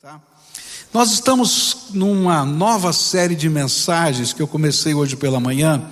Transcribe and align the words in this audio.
tá? 0.00 0.20
Nós 0.92 1.12
estamos 1.12 1.88
numa 1.92 2.44
nova 2.44 2.92
série 2.92 3.34
de 3.34 3.48
mensagens 3.48 4.32
que 4.32 4.40
eu 4.40 4.46
comecei 4.46 4.94
hoje 4.94 5.16
pela 5.16 5.40
manhã 5.40 5.82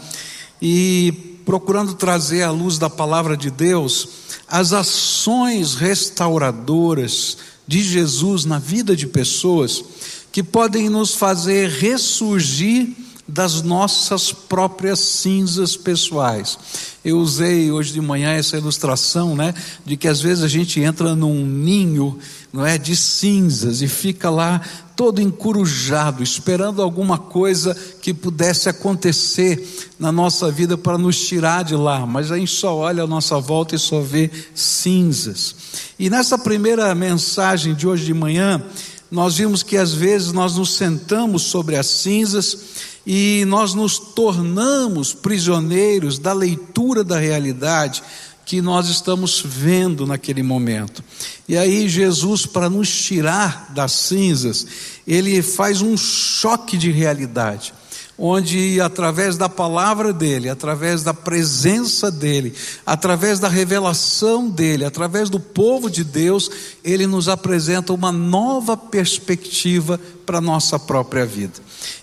e 0.60 1.40
procurando 1.44 1.94
trazer 1.94 2.42
à 2.42 2.50
luz 2.50 2.78
da 2.78 2.88
palavra 2.88 3.36
de 3.36 3.50
Deus 3.50 4.08
as 4.46 4.72
ações 4.72 5.74
restauradoras 5.74 7.38
de 7.66 7.82
Jesus 7.82 8.44
na 8.44 8.58
vida 8.58 8.94
de 8.94 9.06
pessoas 9.06 9.82
que 10.30 10.42
podem 10.42 10.88
nos 10.88 11.14
fazer 11.14 11.68
ressurgir 11.70 12.88
das 13.26 13.62
nossas 13.62 14.32
próprias 14.32 15.00
cinzas 15.00 15.76
pessoais. 15.76 16.58
Eu 17.02 17.18
usei 17.18 17.70
hoje 17.70 17.92
de 17.92 18.00
manhã 18.00 18.32
essa 18.32 18.56
ilustração, 18.56 19.34
né, 19.34 19.54
de 19.84 19.96
que 19.96 20.06
às 20.06 20.20
vezes 20.20 20.44
a 20.44 20.48
gente 20.48 20.80
entra 20.80 21.14
num 21.14 21.44
ninho, 21.46 22.18
não 22.52 22.64
é, 22.64 22.76
de 22.76 22.94
cinzas 22.94 23.80
e 23.80 23.88
fica 23.88 24.28
lá 24.28 24.60
todo 24.94 25.20
encurujado, 25.20 26.22
esperando 26.22 26.80
alguma 26.80 27.18
coisa 27.18 27.76
que 28.00 28.14
pudesse 28.14 28.68
acontecer 28.68 29.90
na 29.98 30.12
nossa 30.12 30.50
vida 30.50 30.78
para 30.78 30.98
nos 30.98 31.18
tirar 31.26 31.64
de 31.64 31.74
lá, 31.74 32.06
mas 32.06 32.30
a 32.30 32.38
gente 32.38 32.52
só 32.52 32.76
olha 32.76 33.02
à 33.02 33.06
nossa 33.06 33.40
volta 33.40 33.74
e 33.74 33.78
só 33.78 34.00
vê 34.00 34.30
cinzas. 34.54 35.56
E 35.98 36.08
nessa 36.08 36.38
primeira 36.38 36.94
mensagem 36.94 37.74
de 37.74 37.88
hoje 37.88 38.04
de 38.04 38.14
manhã, 38.14 38.62
nós 39.10 39.36
vimos 39.36 39.62
que 39.62 39.76
às 39.76 39.92
vezes 39.92 40.32
nós 40.32 40.56
nos 40.56 40.76
sentamos 40.76 41.42
sobre 41.42 41.76
as 41.76 41.86
cinzas 41.86 42.58
e 43.06 43.44
nós 43.46 43.74
nos 43.74 43.98
tornamos 43.98 45.12
prisioneiros 45.12 46.18
da 46.18 46.32
leitura 46.32 47.04
da 47.04 47.18
realidade 47.18 48.02
que 48.46 48.60
nós 48.60 48.88
estamos 48.88 49.42
vendo 49.44 50.06
naquele 50.06 50.42
momento. 50.42 51.02
E 51.48 51.56
aí, 51.56 51.88
Jesus, 51.88 52.44
para 52.46 52.68
nos 52.68 52.88
tirar 52.90 53.72
das 53.74 53.92
cinzas, 53.92 54.66
ele 55.06 55.42
faz 55.42 55.80
um 55.80 55.96
choque 55.96 56.76
de 56.76 56.90
realidade 56.90 57.72
onde 58.16 58.80
através 58.80 59.36
da 59.36 59.48
palavra 59.48 60.12
dele, 60.12 60.48
através 60.48 61.02
da 61.02 61.12
presença 61.12 62.10
dele, 62.10 62.54
através 62.86 63.40
da 63.40 63.48
revelação 63.48 64.48
dele, 64.48 64.84
através 64.84 65.28
do 65.28 65.40
povo 65.40 65.90
de 65.90 66.04
Deus, 66.04 66.50
ele 66.84 67.06
nos 67.06 67.28
apresenta 67.28 67.92
uma 67.92 68.12
nova 68.12 68.76
perspectiva 68.76 69.98
para 70.24 70.38
a 70.38 70.40
nossa 70.40 70.78
própria 70.78 71.26
vida. 71.26 71.54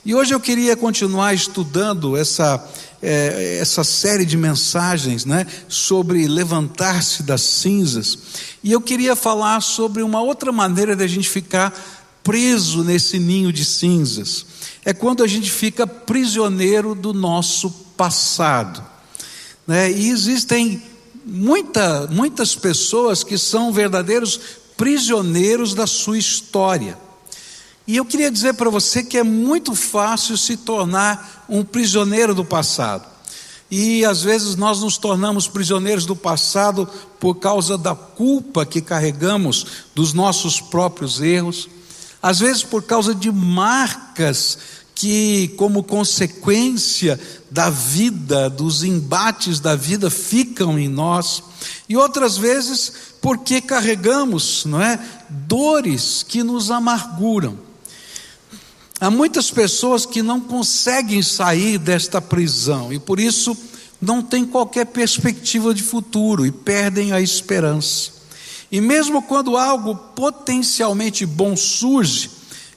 E 0.06 0.14
hoje 0.14 0.34
eu 0.34 0.40
queria 0.40 0.76
continuar 0.76 1.34
estudando 1.34 2.18
essa, 2.18 2.64
é, 3.02 3.58
essa 3.62 3.84
série 3.84 4.25
de 4.25 4.36
mensagens 4.36 5.23
né, 5.23 5.48
sobre 5.68 6.28
levantar-se 6.28 7.23
das 7.23 7.42
cinzas, 7.42 8.18
e 8.62 8.72
eu 8.72 8.81
queria 8.81 9.16
falar 9.16 9.62
sobre 9.62 10.03
uma 10.03 10.22
outra 10.22 10.52
maneira 10.52 10.96
de 10.96 11.03
a 11.03 11.08
gente 11.08 11.30
ficar 11.30 11.73
preso 12.22 12.84
nesse 12.84 13.18
ninho 13.18 13.52
de 13.52 13.66
cinzas 13.66 14.46
é 14.84 14.94
quando 14.94 15.24
a 15.24 15.28
gente 15.28 15.52
fica 15.52 15.86
prisioneiro 15.86 16.96
do 16.96 17.14
nosso 17.14 17.70
passado. 17.96 18.84
Né? 19.68 19.92
E 19.92 20.10
existem 20.10 20.82
muita, 21.26 22.08
muitas 22.08 22.56
pessoas 22.56 23.24
que 23.24 23.38
são 23.38 23.72
verdadeiros 23.72 24.40
prisioneiros 24.76 25.76
da 25.76 25.86
sua 25.86 26.18
história. 26.18 26.98
E 27.86 27.98
eu 27.98 28.06
queria 28.06 28.32
dizer 28.32 28.54
para 28.54 28.70
você 28.70 29.04
que 29.04 29.18
é 29.18 29.24
muito 29.24 29.76
fácil 29.76 30.38
se 30.38 30.58
tornar 30.58 31.46
um 31.48 31.64
prisioneiro 31.64 32.34
do 32.34 32.46
passado. 32.46 33.06
E 33.70 34.04
às 34.04 34.24
vezes 34.24 34.56
nós 34.56 34.82
nos 34.82 34.98
tornamos 34.98 35.48
prisioneiros 35.48 36.06
do 36.06 36.16
passado 36.16 36.88
por 37.20 37.36
causa 37.36 37.78
da 37.78 37.96
culpa 37.96 38.66
que 38.66 38.82
carregamos 38.82 39.66
dos 39.96 40.14
nossos 40.14 40.59
próprios 40.59 41.22
erros 41.22 41.70
às 42.22 42.40
vezes 42.40 42.64
por 42.64 42.84
causa 42.84 43.16
de 43.16 43.32
marcas 43.32 44.58
que, 44.94 45.50
como 45.58 45.84
consequência 45.84 47.20
da 47.50 47.70
vida, 47.70 48.50
dos 48.50 48.84
embates 48.84 49.59
da 49.59 49.76
vida, 49.76 50.09
ficam 50.09 50.78
em 50.78 50.88
nós, 50.88 51.42
e 51.90 51.98
outras 51.98 52.38
vezes 52.38 52.94
porque 53.20 53.62
carregamos, 53.62 54.66
não 54.66 54.81
é, 54.81 55.00
dores 55.30 56.24
que 56.28 56.44
nos 56.44 56.72
amarguram. 56.72 57.58
Há 59.00 59.10
muitas 59.10 59.50
pessoas 59.50 60.06
que 60.06 60.22
não 60.22 60.40
conseguem 60.40 61.24
sair 61.24 61.80
desta 61.80 62.22
prisão 62.22 62.94
e 62.94 63.00
por 63.00 63.20
isso 63.20 63.58
não 64.00 64.22
têm 64.22 64.46
qualquer 64.46 64.86
perspectiva 64.86 65.74
de 65.74 65.81
futuro 65.81 66.46
e 66.46 66.52
perdem 66.52 67.12
a 67.12 67.20
esperança. 67.20 68.21
E 68.72 68.80
mesmo 68.80 69.22
quando 69.22 69.58
algo 69.58 69.96
potencialmente 69.96 71.26
bom 71.26 71.58
surge, 71.58 72.30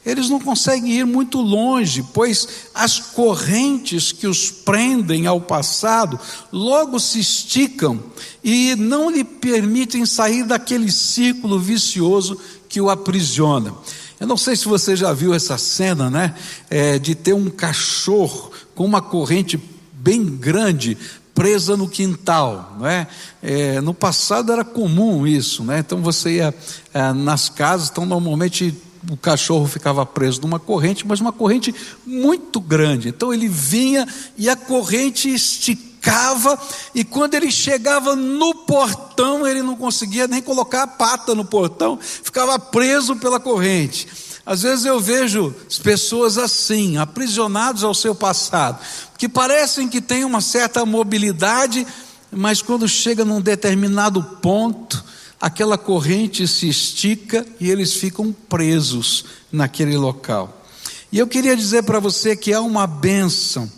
eles 0.05 0.29
não 0.29 0.39
conseguem 0.39 0.93
ir 0.93 1.07
muito 1.07 1.41
longe, 1.41 2.05
pois 2.13 2.47
as 2.75 2.99
correntes 2.99 4.13
que 4.13 4.27
os 4.27 4.51
prendem 4.51 5.27
ao 5.27 5.41
passado 5.41 6.21
logo 6.53 6.99
se 7.01 7.21
esticam 7.21 8.03
e 8.43 8.75
não 8.75 9.09
lhe 9.09 9.25
permitem 9.25 10.05
sair 10.05 10.45
daquele 10.45 10.93
círculo 10.93 11.59
vicioso 11.59 12.39
que 12.69 12.81
o 12.81 12.91
aprisiona. 12.91 13.73
Eu 14.21 14.27
não 14.27 14.37
sei 14.37 14.57
se 14.57 14.67
você 14.67 14.95
já 14.95 15.13
viu 15.13 15.33
essa 15.33 15.57
cena, 15.57 16.11
né? 16.11 16.35
É, 16.69 16.99
de 16.99 17.15
ter 17.15 17.33
um 17.33 17.49
cachorro 17.49 18.51
com 18.75 18.85
uma 18.85 19.01
corrente 19.01 19.59
bem 19.93 20.25
grande 20.25 20.99
presa 21.35 21.77
no 21.77 21.89
quintal, 21.89 22.77
não 22.79 22.87
é? 22.87 23.09
é? 23.43 23.81
no 23.81 23.93
passado 23.93 24.53
era 24.53 24.65
comum 24.65 25.27
isso, 25.27 25.65
né? 25.65 25.81
Então 25.81 26.01
você 26.01 26.37
ia 26.37 26.55
é, 26.93 27.13
nas 27.13 27.49
casas, 27.49 27.91
então 27.91 28.07
normalmente 28.07 28.75
o 29.11 29.17
cachorro 29.17 29.67
ficava 29.67 30.07
preso 30.07 30.41
numa 30.41 30.59
corrente, 30.59 31.07
mas 31.07 31.21
uma 31.21 31.33
corrente 31.33 31.75
muito 32.07 32.61
grande. 32.61 33.09
Então 33.09 33.35
ele 33.35 33.49
vinha 33.49 34.07
e 34.37 34.49
a 34.49 34.57
corrente 34.57 35.29
esticava, 35.29 36.59
e 36.95 37.03
quando 37.03 37.35
ele 37.35 37.51
chegava 37.51 38.15
no 38.15 38.55
portão, 38.67 39.47
ele 39.47 39.63
não 39.63 39.77
conseguia 39.77 40.29
nem 40.29 40.41
colocar 40.41 40.85
a 40.85 40.87
pata 40.87 41.35
no 41.35 41.45
portão, 41.45 41.99
ficava 42.01 42.59
preso 42.59 43.17
pela 43.17 43.41
corrente. 43.41 44.07
Às 44.47 44.63
vezes 44.63 44.85
eu 44.85 45.01
vejo 45.01 45.55
pessoas 45.83 46.37
assim, 46.37 46.99
aprisionados 46.99 47.83
ao 47.83 47.95
seu 47.95 48.15
passado, 48.15 48.79
que 49.17 49.29
parecem 49.29 49.89
que 49.89 50.01
têm 50.01 50.25
uma 50.25 50.41
certa 50.41 50.85
mobilidade, 50.85 51.87
mas 52.31 52.61
quando 52.61 52.87
chega 52.87 53.25
num 53.25 53.41
determinado 53.41 54.23
ponto, 54.23 55.03
aquela 55.41 55.79
corrente 55.79 56.47
se 56.47 56.69
estica 56.69 57.47
e 57.59 57.71
eles 57.71 57.95
ficam 57.95 58.33
presos 58.33 59.25
naquele 59.51 59.97
local. 59.97 60.63
E 61.11 61.19
eu 61.19 61.27
queria 61.27 61.57
dizer 61.57 61.85
para 61.85 62.01
você 62.01 62.37
que 62.37 62.53
há 62.53 62.61
uma 62.61 62.87
bênção 62.87 63.71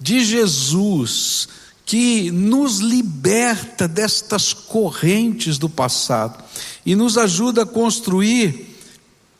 de 0.00 0.24
Jesus 0.24 1.48
que 1.84 2.30
nos 2.30 2.78
liberta 2.78 3.88
destas 3.88 4.52
correntes 4.52 5.58
do 5.58 5.68
passado 5.68 6.42
e 6.84 6.94
nos 6.94 7.18
ajuda 7.18 7.62
a 7.62 7.66
construir 7.66 8.67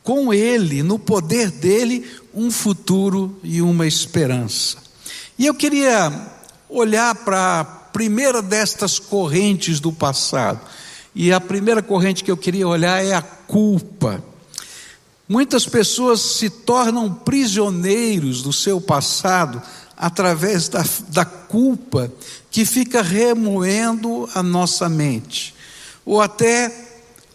com 0.08 0.32
Ele, 0.32 0.82
no 0.82 0.98
poder 0.98 1.50
dele, 1.50 2.02
um 2.32 2.50
futuro 2.50 3.38
e 3.44 3.60
uma 3.60 3.86
esperança. 3.86 4.78
E 5.38 5.44
eu 5.44 5.52
queria 5.52 6.10
olhar 6.66 7.14
para 7.14 7.60
a 7.60 7.64
primeira 7.64 8.40
destas 8.40 8.98
correntes 8.98 9.80
do 9.80 9.92
passado. 9.92 10.60
E 11.14 11.30
a 11.30 11.38
primeira 11.38 11.82
corrente 11.82 12.24
que 12.24 12.30
eu 12.30 12.38
queria 12.38 12.66
olhar 12.66 13.04
é 13.04 13.12
a 13.12 13.20
culpa. 13.20 14.24
Muitas 15.28 15.66
pessoas 15.66 16.22
se 16.22 16.48
tornam 16.48 17.12
prisioneiros 17.12 18.40
do 18.40 18.50
seu 18.50 18.80
passado 18.80 19.60
através 19.94 20.70
da, 20.70 20.86
da 21.10 21.26
culpa 21.26 22.10
que 22.50 22.64
fica 22.64 23.02
remoendo 23.02 24.26
a 24.34 24.42
nossa 24.42 24.88
mente, 24.88 25.54
ou 26.02 26.18
até 26.18 26.87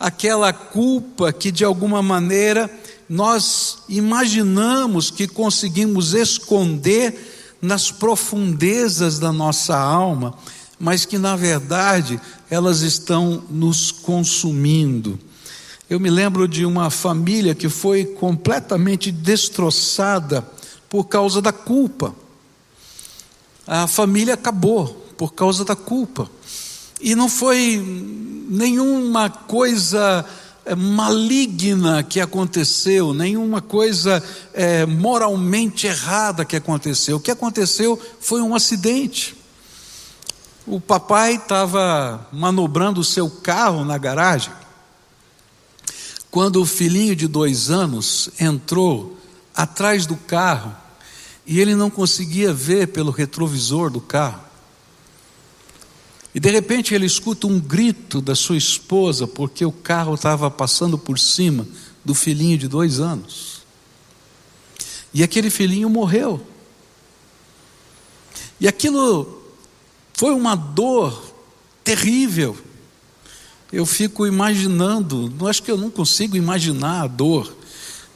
aquela 0.03 0.51
culpa 0.51 1.31
que 1.31 1.49
de 1.49 1.63
alguma 1.63 2.01
maneira 2.01 2.69
nós 3.07 3.77
imaginamos 3.87 5.09
que 5.09 5.29
conseguimos 5.29 6.13
esconder 6.13 7.55
nas 7.61 7.89
profundezas 7.89 9.17
da 9.17 9.31
nossa 9.31 9.77
alma, 9.77 10.33
mas 10.77 11.05
que 11.05 11.17
na 11.17 11.37
verdade 11.37 12.19
elas 12.49 12.81
estão 12.81 13.45
nos 13.49 13.91
consumindo. 13.91 15.17
Eu 15.89 16.01
me 16.01 16.09
lembro 16.09 16.49
de 16.49 16.65
uma 16.65 16.89
família 16.89 17.55
que 17.55 17.69
foi 17.69 18.03
completamente 18.03 19.09
destroçada 19.09 20.45
por 20.89 21.05
causa 21.05 21.41
da 21.41 21.53
culpa. 21.53 22.13
A 23.65 23.87
família 23.87 24.33
acabou 24.33 24.87
por 25.17 25.33
causa 25.33 25.63
da 25.63 25.77
culpa. 25.77 26.29
E 27.05 27.15
não 27.15 27.27
foi 27.27 27.83
nenhuma 28.47 29.29
coisa 29.29 30.25
eh, 30.65 30.73
maligna 30.73 32.01
que 32.01 32.21
aconteceu, 32.21 33.13
nenhuma 33.13 33.61
coisa 33.61 34.23
é, 34.53 34.85
moralmente 34.85 35.85
errada 35.85 36.45
que 36.45 36.55
aconteceu. 36.55 37.17
O 37.17 37.19
que 37.19 37.29
aconteceu 37.29 38.01
foi 38.21 38.41
um 38.41 38.55
acidente. 38.55 39.35
O 40.65 40.79
papai 40.79 41.35
estava 41.35 42.25
manobrando 42.31 43.01
o 43.01 43.03
seu 43.03 43.29
carro 43.29 43.83
na 43.83 43.97
garagem, 43.97 44.53
quando 46.31 46.61
o 46.61 46.65
filhinho 46.65 47.17
de 47.17 47.27
dois 47.27 47.69
anos 47.69 48.29
entrou 48.39 49.17
atrás 49.53 50.05
do 50.05 50.15
carro 50.15 50.73
e 51.45 51.59
ele 51.59 51.75
não 51.75 51.89
conseguia 51.89 52.53
ver 52.53 52.87
pelo 52.87 53.11
retrovisor 53.11 53.89
do 53.89 53.99
carro. 53.99 54.52
E 56.33 56.39
de 56.39 56.49
repente 56.49 56.93
ele 56.93 57.05
escuta 57.05 57.45
um 57.45 57.59
grito 57.59 58.19
da 58.19 58.35
sua 58.35 58.57
esposa 58.57 59.27
porque 59.27 59.65
o 59.65 59.71
carro 59.71 60.15
estava 60.15 60.49
passando 60.49 60.97
por 60.97 61.19
cima 61.19 61.67
do 62.03 62.15
filhinho 62.15 62.57
de 62.57 62.67
dois 62.67 62.99
anos. 62.99 63.61
E 65.13 65.21
aquele 65.21 65.49
filhinho 65.49 65.89
morreu. 65.89 66.41
E 68.59 68.67
aquilo 68.67 69.43
foi 70.13 70.33
uma 70.33 70.55
dor 70.55 71.33
terrível. 71.83 72.57
Eu 73.71 73.85
fico 73.85 74.25
imaginando, 74.25 75.31
não 75.37 75.47
acho 75.47 75.61
que 75.61 75.69
eu 75.69 75.77
não 75.77 75.89
consigo 75.89 76.35
imaginar 76.35 77.03
a 77.03 77.07
dor. 77.07 77.55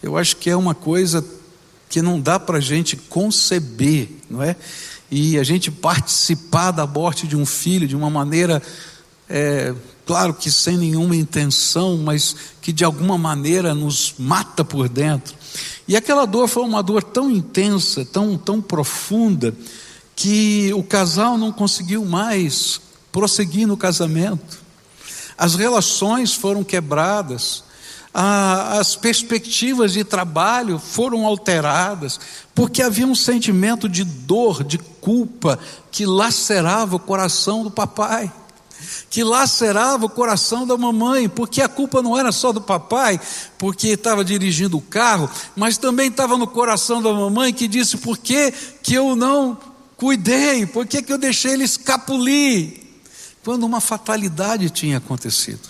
Eu 0.02 0.18
acho 0.18 0.38
que 0.38 0.50
é 0.50 0.56
uma 0.56 0.74
coisa 0.74 1.26
que 1.90 2.02
não 2.02 2.20
dá 2.20 2.40
para 2.40 2.58
a 2.58 2.62
gente 2.62 2.96
conceber, 2.96 4.10
não 4.30 4.42
é? 4.42 4.56
E 5.10 5.38
a 5.38 5.44
gente 5.44 5.72
participar 5.72 6.72
da 6.72 6.86
morte 6.86 7.28
de 7.28 7.36
um 7.36 7.46
filho 7.46 7.88
de 7.88 7.96
uma 7.96 8.10
maneira, 8.10 8.62
é, 9.30 9.74
claro 10.06 10.34
que 10.34 10.52
sem 10.52 10.78
nenhuma 10.78 11.16
intenção, 11.16 11.98
mas 11.98 12.36
que 12.62 12.74
de 12.74 12.84
alguma 12.84 13.18
maneira 13.18 13.74
nos 13.74 14.16
mata 14.20 14.66
por 14.66 14.90
dentro. 14.90 15.36
E 15.88 15.96
aquela 15.96 16.26
dor 16.26 16.48
foi 16.48 16.64
uma 16.64 16.84
dor 16.84 17.02
tão 17.02 17.32
intensa, 17.32 18.04
tão, 18.04 18.38
tão 18.38 18.62
profunda, 18.62 19.56
que 20.16 20.74
o 20.74 20.84
casal 20.84 21.38
não 21.38 21.52
conseguiu 21.52 22.04
mais 22.04 22.82
prosseguir 23.12 23.68
no 23.68 23.78
casamento. 23.78 24.60
As 25.38 25.56
relações 25.56 26.34
foram 26.34 26.64
quebradas, 26.64 27.64
as 28.14 28.96
perspectivas 28.96 29.94
de 29.94 30.04
trabalho 30.04 30.80
foram 30.80 31.24
alteradas, 31.24 32.20
porque 32.56 32.82
havia 32.82 33.06
um 33.06 33.14
sentimento 33.14 33.88
de 33.88 34.04
dor, 34.04 34.64
de 34.64 34.80
culpa, 35.08 35.58
que 35.90 36.06
lacerava 36.06 36.98
o 36.98 37.00
coração 37.00 37.64
do 37.64 37.72
papai, 37.72 38.30
que 39.10 39.24
lacerava 39.24 40.06
o 40.06 40.10
coração 40.10 40.68
da 40.68 40.76
mamãe, 40.76 41.30
porque 41.30 41.62
a 41.62 41.70
culpa 41.70 42.02
não 42.02 42.18
era 42.18 42.30
só 42.34 42.52
do 42.52 42.60
papai, 42.60 43.18
porque 43.58 43.88
estava 43.88 44.26
dirigindo 44.26 44.76
o 44.76 44.82
carro, 44.82 45.30
mas 45.56 45.78
também 45.78 46.10
estava 46.10 46.38
no 46.38 46.46
coração 46.46 47.02
da 47.02 47.14
mamãe 47.14 47.54
que 47.54 47.70
disse: 47.70 47.96
por 47.96 48.18
que, 48.18 48.52
que 48.84 48.96
eu 48.96 49.16
não 49.16 49.58
cuidei, 49.96 50.66
por 50.66 50.86
que, 50.86 51.02
que 51.02 51.14
eu 51.14 51.18
deixei 51.18 51.54
ele 51.54 51.64
escapulir? 51.64 52.84
Quando 53.46 53.64
uma 53.64 53.80
fatalidade 53.80 54.70
tinha 54.70 54.98
acontecido. 54.98 55.70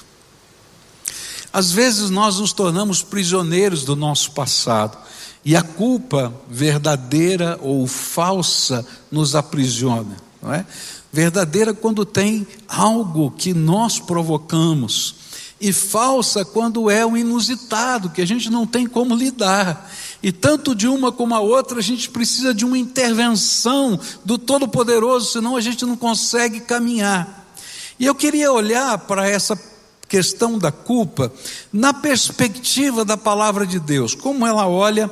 Às 1.53 1.69
vezes 1.71 2.09
nós 2.09 2.39
nos 2.39 2.53
tornamos 2.53 3.03
prisioneiros 3.03 3.83
do 3.83 3.95
nosso 3.95 4.31
passado 4.31 4.97
e 5.43 5.55
a 5.55 5.61
culpa 5.61 6.33
verdadeira 6.49 7.57
ou 7.61 7.87
falsa 7.87 8.85
nos 9.11 9.35
aprisiona, 9.35 10.17
não 10.41 10.53
é? 10.53 10.65
Verdadeira 11.11 11.73
quando 11.73 12.05
tem 12.05 12.45
algo 12.67 13.31
que 13.31 13.53
nós 13.53 13.99
provocamos 13.99 15.15
e 15.59 15.73
falsa 15.73 16.45
quando 16.45 16.89
é 16.89 17.05
um 17.05 17.17
inusitado 17.17 18.09
que 18.09 18.21
a 18.21 18.27
gente 18.27 18.49
não 18.49 18.67
tem 18.67 18.85
como 18.85 19.15
lidar. 19.15 19.91
E 20.21 20.31
tanto 20.31 20.75
de 20.75 20.87
uma 20.87 21.11
como 21.11 21.33
a 21.33 21.39
outra 21.39 21.79
a 21.79 21.81
gente 21.81 22.09
precisa 22.09 22.53
de 22.53 22.65
uma 22.65 22.77
intervenção 22.77 23.99
do 24.23 24.37
Todo-Poderoso, 24.37 25.31
senão 25.31 25.55
a 25.55 25.61
gente 25.61 25.85
não 25.85 25.95
consegue 25.95 26.59
caminhar. 26.59 27.47
E 27.99 28.05
eu 28.05 28.13
queria 28.13 28.51
olhar 28.51 28.97
para 28.99 29.27
essa 29.27 29.55
questão 30.07 30.57
da 30.57 30.71
culpa 30.71 31.31
na 31.71 31.93
perspectiva 31.93 33.03
da 33.03 33.17
palavra 33.17 33.65
de 33.65 33.79
Deus, 33.79 34.15
como 34.15 34.45
ela 34.45 34.67
olha 34.67 35.09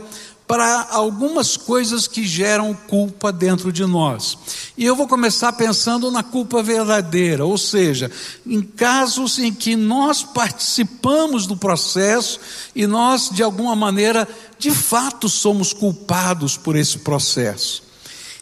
para 0.48 0.90
algumas 0.92 1.58
coisas 1.58 2.08
que 2.08 2.24
geram 2.24 2.74
culpa 2.74 3.32
dentro 3.32 3.72
de 3.72 3.84
nós. 3.84 4.38
E 4.78 4.86
eu 4.86 4.96
vou 4.96 5.08
começar 5.08 5.52
pensando 5.54 6.12
na 6.12 6.22
culpa 6.22 6.62
verdadeira, 6.62 7.46
ou 7.46 7.58
seja, 7.58 8.12
em 8.46 8.62
casos 8.62 9.40
em 9.40 9.52
que 9.52 9.76
nós 9.76 10.22
participamos 10.22 11.48
do 11.48 11.58
processo 11.58 12.40
e 12.76 12.86
nós, 12.86 13.30
de 13.32 13.42
alguma 13.42 13.76
maneira, 13.76 14.28
de 14.60 14.70
fato 14.70 15.28
somos 15.28 15.74
culpados 15.74 16.58
por 16.58 16.76
esse 16.76 17.00
processo. 17.00 17.84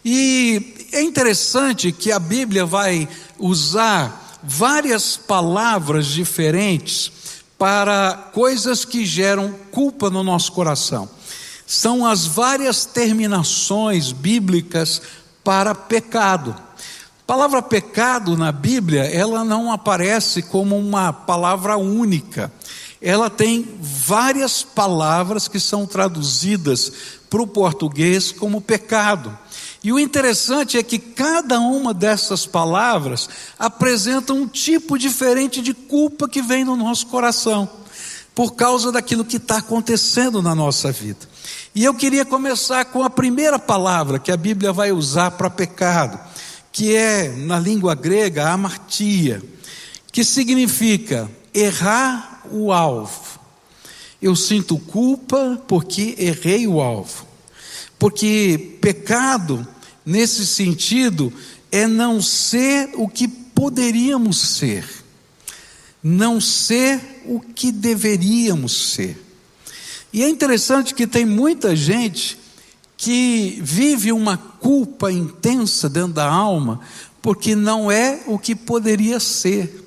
E 0.04 0.88
é 0.92 1.00
interessante 1.00 1.90
que 1.90 2.12
a 2.12 2.18
Bíblia 2.18 2.66
vai 2.66 3.08
usar 3.38 4.23
várias 4.46 5.16
palavras 5.16 6.06
diferentes 6.06 7.12
para 7.58 8.30
coisas 8.32 8.84
que 8.84 9.06
geram 9.06 9.54
culpa 9.70 10.10
no 10.10 10.22
nosso 10.22 10.52
coração. 10.52 11.08
São 11.66 12.06
as 12.06 12.26
várias 12.26 12.84
terminações 12.84 14.12
bíblicas 14.12 15.00
para 15.42 15.74
pecado. 15.74 16.54
A 16.54 17.26
palavra 17.26 17.62
pecado 17.62 18.36
na 18.36 18.52
Bíblia, 18.52 19.04
ela 19.04 19.42
não 19.44 19.72
aparece 19.72 20.42
como 20.42 20.76
uma 20.76 21.10
palavra 21.10 21.78
única. 21.78 22.52
Ela 23.00 23.30
tem 23.30 23.66
várias 23.80 24.62
palavras 24.62 25.48
que 25.48 25.58
são 25.58 25.86
traduzidas 25.86 26.92
para 27.30 27.42
o 27.42 27.46
português 27.46 28.30
como 28.30 28.60
pecado. 28.60 29.36
E 29.84 29.92
o 29.92 30.00
interessante 30.00 30.78
é 30.78 30.82
que 30.82 30.98
cada 30.98 31.60
uma 31.60 31.92
dessas 31.92 32.46
palavras 32.46 33.28
apresenta 33.58 34.32
um 34.32 34.48
tipo 34.48 34.98
diferente 34.98 35.60
de 35.60 35.74
culpa 35.74 36.26
que 36.26 36.40
vem 36.40 36.64
no 36.64 36.74
nosso 36.74 37.06
coração, 37.08 37.68
por 38.34 38.54
causa 38.54 38.90
daquilo 38.90 39.26
que 39.26 39.36
está 39.36 39.58
acontecendo 39.58 40.40
na 40.40 40.54
nossa 40.54 40.90
vida. 40.90 41.28
E 41.74 41.84
eu 41.84 41.92
queria 41.92 42.24
começar 42.24 42.86
com 42.86 43.02
a 43.02 43.10
primeira 43.10 43.58
palavra 43.58 44.18
que 44.18 44.32
a 44.32 44.38
Bíblia 44.38 44.72
vai 44.72 44.90
usar 44.90 45.32
para 45.32 45.50
pecado, 45.50 46.18
que 46.72 46.96
é, 46.96 47.28
na 47.36 47.60
língua 47.60 47.94
grega, 47.94 48.48
amartia, 48.48 49.42
que 50.10 50.24
significa 50.24 51.30
errar 51.52 52.40
o 52.50 52.72
alvo. 52.72 53.38
Eu 54.22 54.34
sinto 54.34 54.78
culpa 54.78 55.62
porque 55.68 56.14
errei 56.16 56.66
o 56.66 56.80
alvo. 56.80 57.26
Porque 57.98 58.78
pecado 58.80 59.66
nesse 60.04 60.46
sentido, 60.46 61.32
é 61.70 61.86
não 61.86 62.20
ser 62.20 62.90
o 62.94 63.08
que 63.08 63.26
poderíamos 63.26 64.38
ser, 64.38 64.84
não 66.02 66.40
ser 66.40 67.00
o 67.26 67.40
que 67.40 67.72
deveríamos 67.72 68.92
ser. 68.92 69.18
E 70.12 70.22
é 70.22 70.28
interessante 70.28 70.94
que 70.94 71.06
tem 71.06 71.24
muita 71.24 71.74
gente 71.74 72.38
que 72.96 73.58
vive 73.60 74.12
uma 74.12 74.36
culpa 74.36 75.10
intensa 75.10 75.88
dentro 75.88 76.12
da 76.12 76.28
alma, 76.28 76.80
porque 77.20 77.56
não 77.56 77.90
é 77.90 78.20
o 78.26 78.38
que 78.38 78.54
poderia 78.54 79.18
ser, 79.18 79.84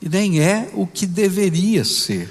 e 0.00 0.08
nem 0.08 0.40
é 0.40 0.70
o 0.74 0.86
que 0.86 1.06
deveria 1.06 1.84
ser. 1.84 2.28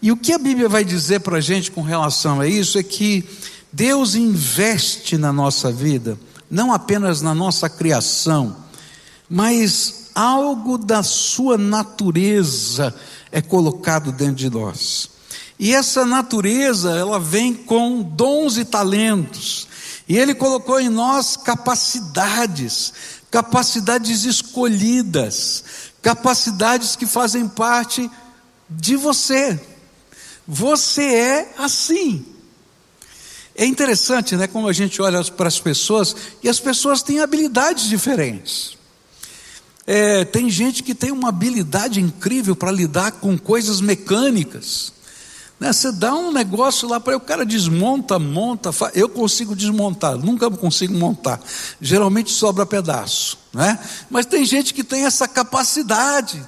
E 0.00 0.12
o 0.12 0.16
que 0.16 0.32
a 0.32 0.38
Bíblia 0.38 0.68
vai 0.68 0.84
dizer 0.84 1.20
para 1.20 1.38
a 1.38 1.40
gente 1.40 1.70
com 1.70 1.82
relação 1.82 2.40
a 2.40 2.46
isso 2.46 2.78
é 2.78 2.82
que 2.82 3.24
Deus 3.72 4.14
investe 4.14 5.18
na 5.18 5.32
nossa 5.32 5.70
vida, 5.70 6.18
não 6.50 6.72
apenas 6.72 7.20
na 7.20 7.34
nossa 7.34 7.68
criação, 7.68 8.56
mas 9.28 10.10
algo 10.14 10.78
da 10.78 11.02
sua 11.02 11.58
natureza 11.58 12.94
é 13.30 13.42
colocado 13.42 14.12
dentro 14.12 14.36
de 14.36 14.50
nós. 14.50 15.10
E 15.58 15.74
essa 15.74 16.04
natureza, 16.04 16.92
ela 16.92 17.18
vem 17.18 17.54
com 17.54 18.02
dons 18.02 18.56
e 18.56 18.64
talentos. 18.64 19.66
E 20.08 20.16
ele 20.16 20.34
colocou 20.34 20.78
em 20.78 20.88
nós 20.88 21.36
capacidades, 21.36 22.92
capacidades 23.30 24.24
escolhidas, 24.24 25.64
capacidades 26.00 26.94
que 26.94 27.06
fazem 27.06 27.48
parte 27.48 28.10
de 28.68 28.96
você. 28.96 29.60
Você 30.46 31.02
é 31.02 31.54
assim. 31.58 32.24
É 33.56 33.64
interessante, 33.64 34.36
né, 34.36 34.46
como 34.46 34.68
a 34.68 34.72
gente 34.72 35.00
olha 35.00 35.24
para 35.24 35.48
as 35.48 35.58
pessoas 35.58 36.14
e 36.42 36.48
as 36.48 36.60
pessoas 36.60 37.02
têm 37.02 37.20
habilidades 37.20 37.88
diferentes. 37.88 38.76
É, 39.86 40.24
tem 40.24 40.50
gente 40.50 40.82
que 40.82 40.94
tem 40.94 41.10
uma 41.10 41.30
habilidade 41.30 42.00
incrível 42.00 42.54
para 42.54 42.70
lidar 42.70 43.12
com 43.12 43.38
coisas 43.38 43.80
mecânicas. 43.80 44.92
Né? 45.58 45.72
Você 45.72 45.90
dá 45.90 46.14
um 46.14 46.32
negócio 46.32 46.86
lá 46.86 47.00
para 47.00 47.16
o 47.16 47.20
cara 47.20 47.46
desmonta, 47.46 48.18
monta. 48.18 48.72
Fa... 48.72 48.90
Eu 48.94 49.08
consigo 49.08 49.56
desmontar, 49.56 50.18
nunca 50.18 50.50
consigo 50.50 50.92
montar. 50.92 51.40
Geralmente 51.80 52.30
sobra 52.30 52.66
pedaço, 52.66 53.38
né? 53.54 53.78
Mas 54.10 54.26
tem 54.26 54.44
gente 54.44 54.74
que 54.74 54.84
tem 54.84 55.06
essa 55.06 55.26
capacidade. 55.26 56.44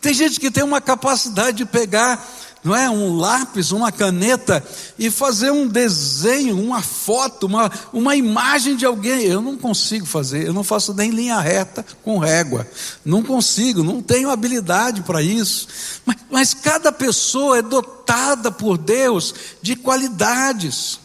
Tem 0.00 0.14
gente 0.14 0.40
que 0.40 0.50
tem 0.50 0.64
uma 0.64 0.80
capacidade 0.80 1.58
de 1.58 1.66
pegar 1.66 2.26
não 2.68 2.76
é, 2.76 2.90
um 2.90 3.16
lápis, 3.16 3.72
uma 3.72 3.90
caneta 3.90 4.62
e 4.98 5.10
fazer 5.10 5.50
um 5.50 5.66
desenho, 5.66 6.60
uma 6.60 6.82
foto, 6.82 7.46
uma, 7.46 7.72
uma 7.94 8.14
imagem 8.14 8.76
de 8.76 8.84
alguém. 8.84 9.22
Eu 9.22 9.40
não 9.40 9.56
consigo 9.56 10.04
fazer, 10.04 10.46
eu 10.46 10.52
não 10.52 10.62
faço 10.62 10.92
nem 10.92 11.10
linha 11.10 11.40
reta 11.40 11.84
com 12.04 12.18
régua. 12.18 12.66
Não 13.02 13.22
consigo, 13.22 13.82
não 13.82 14.02
tenho 14.02 14.30
habilidade 14.30 15.00
para 15.00 15.22
isso. 15.22 15.66
Mas, 16.04 16.16
mas 16.30 16.54
cada 16.54 16.92
pessoa 16.92 17.58
é 17.58 17.62
dotada 17.62 18.52
por 18.52 18.76
Deus 18.76 19.34
de 19.62 19.74
qualidades, 19.74 21.00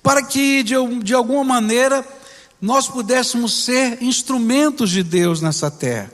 para 0.00 0.22
que 0.22 0.62
de, 0.62 0.74
de 1.02 1.12
alguma 1.12 1.42
maneira 1.42 2.06
nós 2.62 2.86
pudéssemos 2.86 3.64
ser 3.64 4.00
instrumentos 4.00 4.90
de 4.90 5.02
Deus 5.02 5.40
nessa 5.40 5.72
terra. 5.72 6.12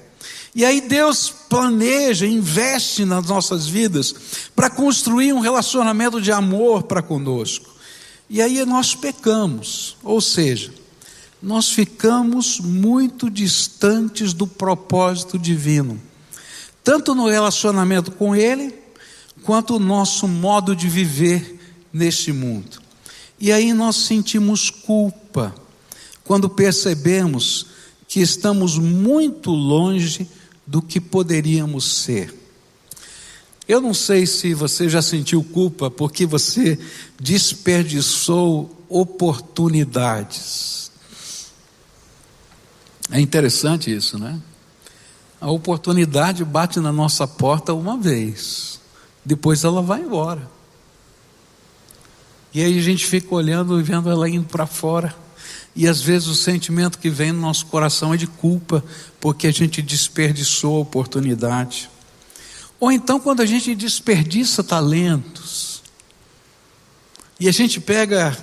E 0.55 0.65
aí 0.65 0.81
Deus 0.81 1.31
planeja, 1.49 2.27
investe 2.27 3.05
nas 3.05 3.27
nossas 3.27 3.67
vidas 3.67 4.15
para 4.55 4.69
construir 4.69 5.33
um 5.33 5.41
relacionamento 5.41 6.21
de 6.21 6.33
amor 6.33 6.83
para 6.85 7.03
conosco. 7.03 7.71
E 8.29 8.43
aí 8.43 8.65
nós 8.65 8.95
pecamos, 8.95 9.97
ou 10.03 10.21
seja, 10.21 10.73
nós 11.43 11.71
ficamos 11.71 12.61
muito 12.61 13.31
distantes 13.31 14.33
do 14.33 14.47
propósito 14.47 15.39
divino, 15.39 16.01
tanto 16.83 17.15
no 17.15 17.29
relacionamento 17.29 18.11
com 18.11 18.35
Ele, 18.35 18.75
quanto 19.43 19.77
o 19.77 19.81
nosso 19.81 20.29
modo 20.29 20.77
de 20.77 20.89
viver 20.89 21.59
neste 21.93 22.33
mundo. 22.33 22.81
E 23.39 23.51
aí 23.51 23.73
nós 23.73 23.97
sentimos 23.97 24.69
culpa 24.69 25.55
quando 26.25 26.49
percebemos 26.49 27.67
que 28.07 28.21
estamos 28.21 28.77
muito 28.77 29.51
longe 29.51 30.29
do 30.71 30.81
que 30.81 31.01
poderíamos 31.01 31.85
ser. 31.85 32.33
Eu 33.67 33.81
não 33.81 33.93
sei 33.93 34.25
se 34.25 34.55
você 34.55 34.89
já 34.89 35.03
sentiu 35.03 35.43
culpa 35.43 35.91
porque 35.91 36.25
você 36.25 36.79
desperdiçou 37.19 38.85
oportunidades. 38.89 40.93
É 43.11 43.21
interessante 43.21 43.93
isso, 43.93 44.17
né? 44.17 44.41
A 45.41 45.51
oportunidade 45.51 46.45
bate 46.45 46.79
na 46.79 46.93
nossa 46.93 47.27
porta 47.27 47.75
uma 47.75 47.99
vez, 47.99 48.79
depois 49.25 49.65
ela 49.65 49.83
vai 49.83 50.03
embora. 50.03 50.49
E 52.55 52.63
aí 52.63 52.79
a 52.79 52.83
gente 52.83 53.05
fica 53.07 53.35
olhando 53.35 53.81
e 53.81 53.83
vendo 53.83 54.09
ela 54.09 54.29
indo 54.29 54.47
para 54.47 54.67
fora. 54.67 55.13
E 55.75 55.87
às 55.87 56.01
vezes 56.01 56.29
o 56.29 56.35
sentimento 56.35 56.99
que 56.99 57.09
vem 57.09 57.33
no 57.33 57.41
nosso 57.41 57.67
coração 57.67 58.13
é 58.13 58.17
de 58.17 58.27
culpa, 58.27 58.85
porque 59.21 59.47
a 59.47 59.53
gente 59.53 59.81
desperdiçou 59.81 60.77
a 60.77 60.81
oportunidade. 60.81 61.91
Ou 62.79 62.91
então 62.91 63.21
quando 63.21 63.41
a 63.41 63.47
gente 63.47 63.75
desperdiça 63.75 64.65
talentos, 64.65 65.83
e 67.39 67.49
a 67.49 67.53
gente 67.53 67.81
pega 67.81 68.37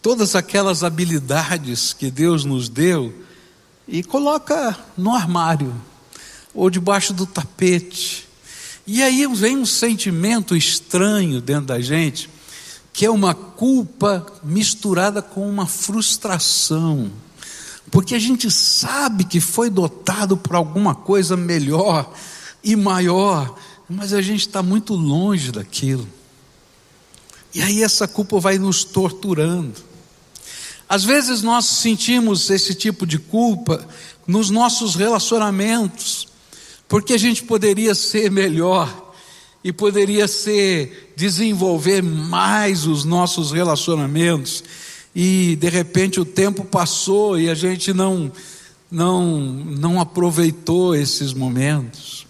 todas 0.00 0.34
aquelas 0.34 0.82
habilidades 0.82 1.92
que 1.92 2.10
Deus 2.10 2.44
nos 2.44 2.68
deu 2.68 3.14
e 3.86 4.02
coloca 4.02 4.78
no 4.96 5.14
armário 5.14 5.74
ou 6.54 6.70
debaixo 6.70 7.12
do 7.12 7.26
tapete. 7.26 8.26
E 8.86 9.02
aí 9.02 9.26
vem 9.34 9.58
um 9.58 9.66
sentimento 9.66 10.56
estranho 10.56 11.40
dentro 11.40 11.66
da 11.66 11.80
gente 11.80 12.28
que 12.92 13.06
é 13.06 13.10
uma 13.10 13.34
culpa 13.34 14.26
misturada 14.42 15.22
com 15.22 15.48
uma 15.48 15.66
frustração, 15.66 17.10
porque 17.90 18.14
a 18.14 18.18
gente 18.18 18.50
sabe 18.50 19.24
que 19.24 19.40
foi 19.40 19.70
dotado 19.70 20.36
por 20.36 20.56
alguma 20.56 20.94
coisa 20.94 21.36
melhor 21.36 22.12
e 22.62 22.76
maior, 22.76 23.54
mas 23.88 24.12
a 24.12 24.22
gente 24.22 24.46
está 24.46 24.62
muito 24.62 24.94
longe 24.94 25.50
daquilo. 25.50 26.06
E 27.54 27.60
aí 27.60 27.82
essa 27.82 28.08
culpa 28.08 28.40
vai 28.40 28.58
nos 28.58 28.84
torturando. 28.84 29.74
Às 30.88 31.04
vezes 31.04 31.42
nós 31.42 31.66
sentimos 31.66 32.50
esse 32.50 32.74
tipo 32.74 33.06
de 33.06 33.18
culpa 33.18 33.86
nos 34.26 34.50
nossos 34.50 34.94
relacionamentos, 34.94 36.28
porque 36.88 37.14
a 37.14 37.18
gente 37.18 37.42
poderia 37.42 37.94
ser 37.94 38.30
melhor, 38.30 39.01
e 39.64 39.72
poderia 39.72 40.26
ser 40.26 41.12
desenvolver 41.16 42.02
mais 42.02 42.86
os 42.86 43.04
nossos 43.04 43.52
relacionamentos 43.52 44.64
e 45.14 45.56
de 45.56 45.68
repente 45.68 46.20
o 46.20 46.24
tempo 46.24 46.64
passou 46.64 47.38
e 47.38 47.48
a 47.48 47.54
gente 47.54 47.92
não 47.92 48.32
não 48.90 49.40
não 49.40 50.00
aproveitou 50.00 50.94
esses 50.94 51.32
momentos. 51.32 52.26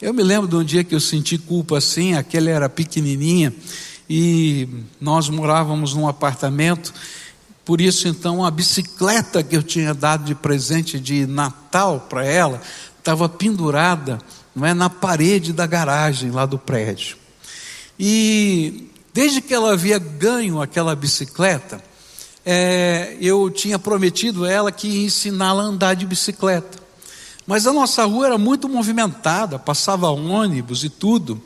Eu 0.00 0.14
me 0.14 0.22
lembro 0.22 0.48
de 0.48 0.56
um 0.56 0.64
dia 0.64 0.82
que 0.82 0.94
eu 0.94 1.00
senti 1.00 1.36
culpa 1.36 1.76
assim, 1.78 2.14
aquela 2.14 2.48
era 2.48 2.68
pequenininha 2.68 3.52
e 4.08 4.66
nós 5.00 5.28
morávamos 5.28 5.94
num 5.94 6.08
apartamento, 6.08 6.92
por 7.64 7.80
isso 7.80 8.08
então 8.08 8.44
a 8.44 8.50
bicicleta 8.50 9.42
que 9.42 9.56
eu 9.56 9.62
tinha 9.62 9.92
dado 9.92 10.24
de 10.24 10.34
presente 10.34 10.98
de 10.98 11.26
Natal 11.26 12.06
para 12.08 12.24
ela 12.24 12.60
estava 12.98 13.28
pendurada 13.28 14.18
não 14.54 14.66
é, 14.66 14.74
na 14.74 14.90
parede 14.90 15.52
da 15.52 15.66
garagem 15.66 16.30
lá 16.30 16.46
do 16.46 16.58
prédio. 16.58 17.16
E 17.98 18.90
desde 19.12 19.40
que 19.40 19.52
ela 19.52 19.72
havia 19.72 19.98
ganho 19.98 20.60
aquela 20.60 20.94
bicicleta, 20.96 21.82
é, 22.44 23.16
eu 23.20 23.50
tinha 23.50 23.78
prometido 23.78 24.46
ela 24.46 24.72
que 24.72 24.88
ia 24.88 25.06
ensiná-la 25.06 25.62
a 25.62 25.66
andar 25.66 25.94
de 25.94 26.06
bicicleta. 26.06 26.78
Mas 27.46 27.66
a 27.66 27.72
nossa 27.72 28.04
rua 28.04 28.26
era 28.26 28.38
muito 28.38 28.68
movimentada, 28.68 29.58
passava 29.58 30.08
ônibus 30.08 30.84
e 30.84 30.88
tudo. 30.88 31.42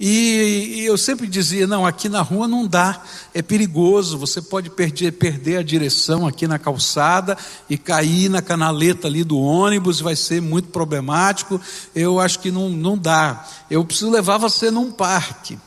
E, 0.00 0.84
eu 0.84 0.96
sempre 0.96 1.26
dizia: 1.26 1.66
não, 1.66 1.84
aqui 1.84 2.08
na 2.08 2.22
rua 2.22 2.46
não 2.46 2.66
dá, 2.66 3.02
é 3.34 3.42
perigoso, 3.42 4.16
você 4.16 4.40
pode 4.40 4.70
perder, 4.70 5.12
perder 5.12 5.58
a 5.58 5.62
direção 5.62 6.26
aqui 6.26 6.46
na 6.46 6.58
calçada 6.58 7.36
e 7.68 7.76
cair 7.76 8.28
na 8.28 8.40
canaleta 8.40 9.08
ali 9.08 9.24
do 9.24 9.38
ônibus, 9.38 10.00
vai 10.00 10.14
ser 10.14 10.40
muito 10.40 10.68
problemático. 10.68 11.60
Eu 11.94 12.20
acho 12.20 12.38
que 12.38 12.50
não, 12.50 12.68
não 12.68 12.96
dá. 12.96 13.46
Eu 13.70 13.84
preciso 13.84 14.10
levar 14.10 14.38
você 14.38 14.70
num 14.70 14.90
parque. 14.92 15.58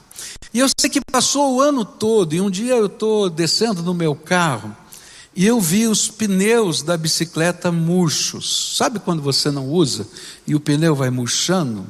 E 0.54 0.60
eu 0.60 0.68
sei 0.80 0.90
que 0.90 1.00
passou 1.02 1.56
o 1.56 1.62
ano 1.62 1.86
todo, 1.86 2.34
e 2.34 2.42
um 2.42 2.50
dia 2.50 2.76
eu 2.76 2.88
estou 2.88 3.30
descendo 3.30 3.82
no 3.82 3.94
meu 3.94 4.14
carro, 4.14 4.76
e 5.34 5.46
eu 5.46 5.62
vi 5.62 5.88
os 5.88 6.10
pneus 6.10 6.82
da 6.82 6.98
bicicleta 6.98 7.72
murchos. 7.72 8.76
Sabe 8.78 9.00
quando 9.00 9.22
você 9.22 9.50
não 9.50 9.68
usa 9.68 10.06
e 10.46 10.54
o 10.54 10.60
pneu 10.60 10.94
vai 10.94 11.10
murchando? 11.10 11.86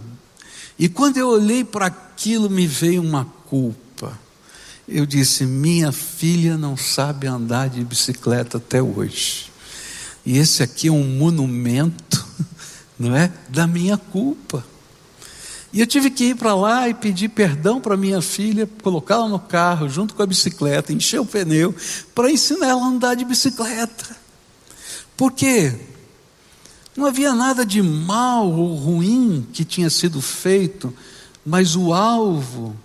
E 0.77 0.87
quando 0.87 1.17
eu 1.17 1.29
olhei 1.29 1.63
para 1.63 1.89
aquilo, 2.21 2.51
me 2.51 2.67
veio 2.67 3.01
uma 3.01 3.25
culpa. 3.49 4.17
Eu 4.87 5.07
disse: 5.07 5.43
Minha 5.43 5.91
filha 5.91 6.55
não 6.55 6.77
sabe 6.77 7.25
andar 7.25 7.67
de 7.67 7.83
bicicleta 7.83 8.57
até 8.57 8.79
hoje. 8.79 9.51
E 10.23 10.37
esse 10.37 10.61
aqui 10.61 10.87
é 10.87 10.91
um 10.91 11.03
monumento, 11.03 12.23
não 12.99 13.15
é? 13.15 13.31
Da 13.49 13.65
minha 13.65 13.97
culpa. 13.97 14.63
E 15.73 15.79
eu 15.79 15.87
tive 15.87 16.11
que 16.11 16.25
ir 16.25 16.35
para 16.35 16.53
lá 16.53 16.87
e 16.87 16.93
pedir 16.93 17.29
perdão 17.29 17.81
para 17.81 17.97
minha 17.97 18.21
filha, 18.21 18.69
colocá-la 18.83 19.27
no 19.27 19.39
carro 19.39 19.89
junto 19.89 20.13
com 20.13 20.21
a 20.21 20.27
bicicleta, 20.27 20.93
encher 20.93 21.19
o 21.19 21.25
pneu, 21.25 21.73
para 22.13 22.29
ensinar 22.29 22.67
ela 22.67 22.83
a 22.83 22.87
andar 22.87 23.15
de 23.15 23.25
bicicleta. 23.25 24.15
Por 25.17 25.31
quê? 25.31 25.73
Não 26.95 27.05
havia 27.05 27.33
nada 27.33 27.65
de 27.65 27.81
mal 27.81 28.51
ou 28.51 28.75
ruim 28.75 29.47
que 29.53 29.63
tinha 29.63 29.89
sido 29.89 30.21
feito, 30.21 30.93
mas 31.45 31.75
o 31.75 31.93
alvo 31.93 32.75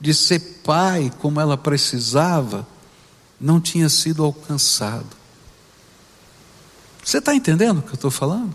de 0.00 0.12
ser 0.12 0.60
pai 0.64 1.12
como 1.20 1.40
ela 1.40 1.56
precisava 1.56 2.66
não 3.40 3.60
tinha 3.60 3.88
sido 3.88 4.24
alcançado. 4.24 5.16
Você 7.04 7.18
está 7.18 7.34
entendendo 7.34 7.78
o 7.78 7.82
que 7.82 7.90
eu 7.90 7.94
estou 7.94 8.10
falando? 8.10 8.54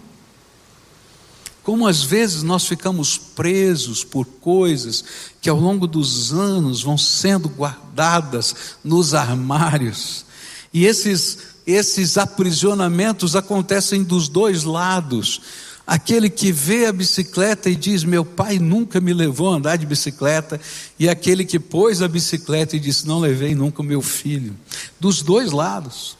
Como 1.63 1.87
às 1.87 2.01
vezes 2.01 2.41
nós 2.41 2.65
ficamos 2.65 3.17
presos 3.17 4.03
por 4.03 4.25
coisas 4.25 5.03
que 5.39 5.49
ao 5.49 5.59
longo 5.59 5.85
dos 5.85 6.33
anos 6.33 6.81
vão 6.81 6.97
sendo 6.97 7.47
guardadas 7.47 8.77
nos 8.83 9.13
armários, 9.13 10.25
e 10.73 10.85
esses, 10.85 11.37
esses 11.65 12.17
aprisionamentos 12.17 13.35
acontecem 13.35 14.03
dos 14.03 14.27
dois 14.27 14.63
lados. 14.63 15.41
Aquele 15.89 16.29
que 16.29 16.51
vê 16.51 16.85
a 16.85 16.93
bicicleta 16.93 17.67
e 17.67 17.75
diz: 17.75 18.03
Meu 18.03 18.23
pai 18.23 18.59
nunca 18.59 19.01
me 19.01 19.11
levou 19.11 19.51
a 19.51 19.55
andar 19.55 19.75
de 19.75 19.87
bicicleta, 19.87 20.61
e 20.99 21.09
aquele 21.09 21.43
que 21.43 21.57
pôs 21.59 22.03
a 22.03 22.07
bicicleta 22.07 22.75
e 22.75 22.79
disse: 22.79 23.07
Não 23.07 23.17
levei 23.17 23.55
nunca 23.55 23.81
o 23.81 23.83
meu 23.83 23.99
filho. 23.99 24.55
Dos 24.99 25.23
dois 25.23 25.51
lados. 25.51 26.15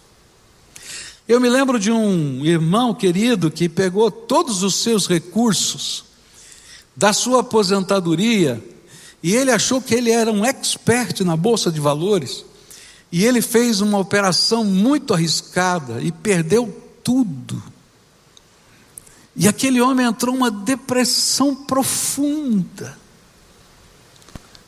Eu 1.27 1.39
me 1.39 1.47
lembro 1.47 1.79
de 1.79 1.91
um 1.91 2.43
irmão 2.43 2.95
querido 2.95 3.51
que 3.51 3.69
pegou 3.69 4.09
todos 4.09 4.63
os 4.63 4.73
seus 4.73 5.07
recursos 5.07 6.03
da 6.95 7.13
sua 7.13 7.41
aposentadoria 7.41 8.59
e 9.21 9.35
ele 9.35 9.51
achou 9.51 9.79
que 9.79 9.93
ele 9.93 10.09
era 10.09 10.31
um 10.31 10.43
expert 10.43 11.23
na 11.23 11.37
bolsa 11.37 11.71
de 11.71 11.79
valores 11.79 12.43
e 13.11 13.23
ele 13.23 13.39
fez 13.39 13.81
uma 13.81 13.99
operação 13.99 14.63
muito 14.63 15.13
arriscada 15.13 16.01
e 16.01 16.11
perdeu 16.11 16.75
tudo. 17.03 17.61
E 19.35 19.47
aquele 19.47 19.79
homem 19.79 20.05
entrou 20.05 20.35
uma 20.35 20.51
depressão 20.51 21.55
profunda. 21.55 22.97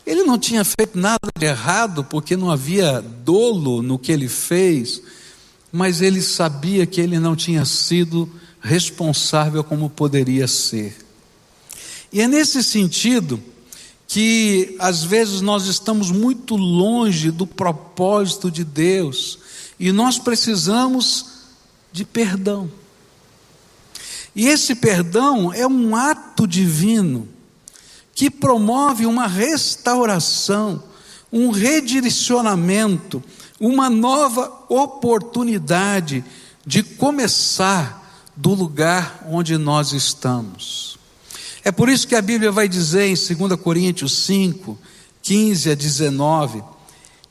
Ele 0.06 0.24
não 0.24 0.38
tinha 0.38 0.64
feito 0.64 0.98
nada 0.98 1.30
de 1.38 1.46
errado, 1.46 2.04
porque 2.04 2.36
não 2.36 2.50
havia 2.50 3.02
dolo 3.02 3.82
no 3.82 4.00
que 4.00 4.12
ele 4.12 4.28
fez, 4.28 5.02
mas 5.72 6.02
ele 6.02 6.22
sabia 6.22 6.86
que 6.86 7.00
ele 7.00 7.20
não 7.20 7.36
tinha 7.36 7.66
sido 7.66 8.30
responsável 8.62 9.64
como 9.64 9.90
poderia 9.90 10.48
ser. 10.48 10.98
E 12.12 12.22
é 12.22 12.28
nesse 12.28 12.64
sentido 12.64 13.42
que 14.08 14.76
às 14.78 15.04
vezes 15.04 15.40
nós 15.40 15.68
estamos 15.68 16.12
muito 16.12 16.58
longe 16.58 17.32
do 17.32 17.48
propósito 17.48 18.52
de 18.52 18.64
Deus 18.66 19.40
e 19.80 19.92
nós 19.92 20.20
precisamos 20.20 21.26
de 21.94 22.04
perdão. 22.04 22.70
E 24.36 24.48
esse 24.48 24.76
perdão 24.76 25.54
é 25.54 25.68
um 25.68 25.96
ato 25.96 26.48
divino 26.48 27.28
que 28.14 28.30
promove 28.30 29.06
uma 29.06 29.28
restauração, 29.28 30.84
um 31.32 31.50
redirecionamento, 31.50 33.24
uma 33.60 33.90
nova 33.90 34.52
oportunidade 34.70 36.24
de 36.66 36.84
começar 36.84 38.32
do 38.36 38.54
lugar 38.54 39.26
onde 39.30 39.58
nós 39.58 39.92
estamos. 39.92 40.98
É 41.64 41.72
por 41.72 41.90
isso 41.90 42.08
que 42.08 42.16
a 42.16 42.22
Bíblia 42.22 42.52
vai 42.52 42.68
dizer 42.68 43.06
em 43.06 43.36
2 43.36 43.60
Coríntios 43.60 44.14
5, 44.26 44.78
15 45.22 45.72
a 45.72 45.76
19: 45.76 46.64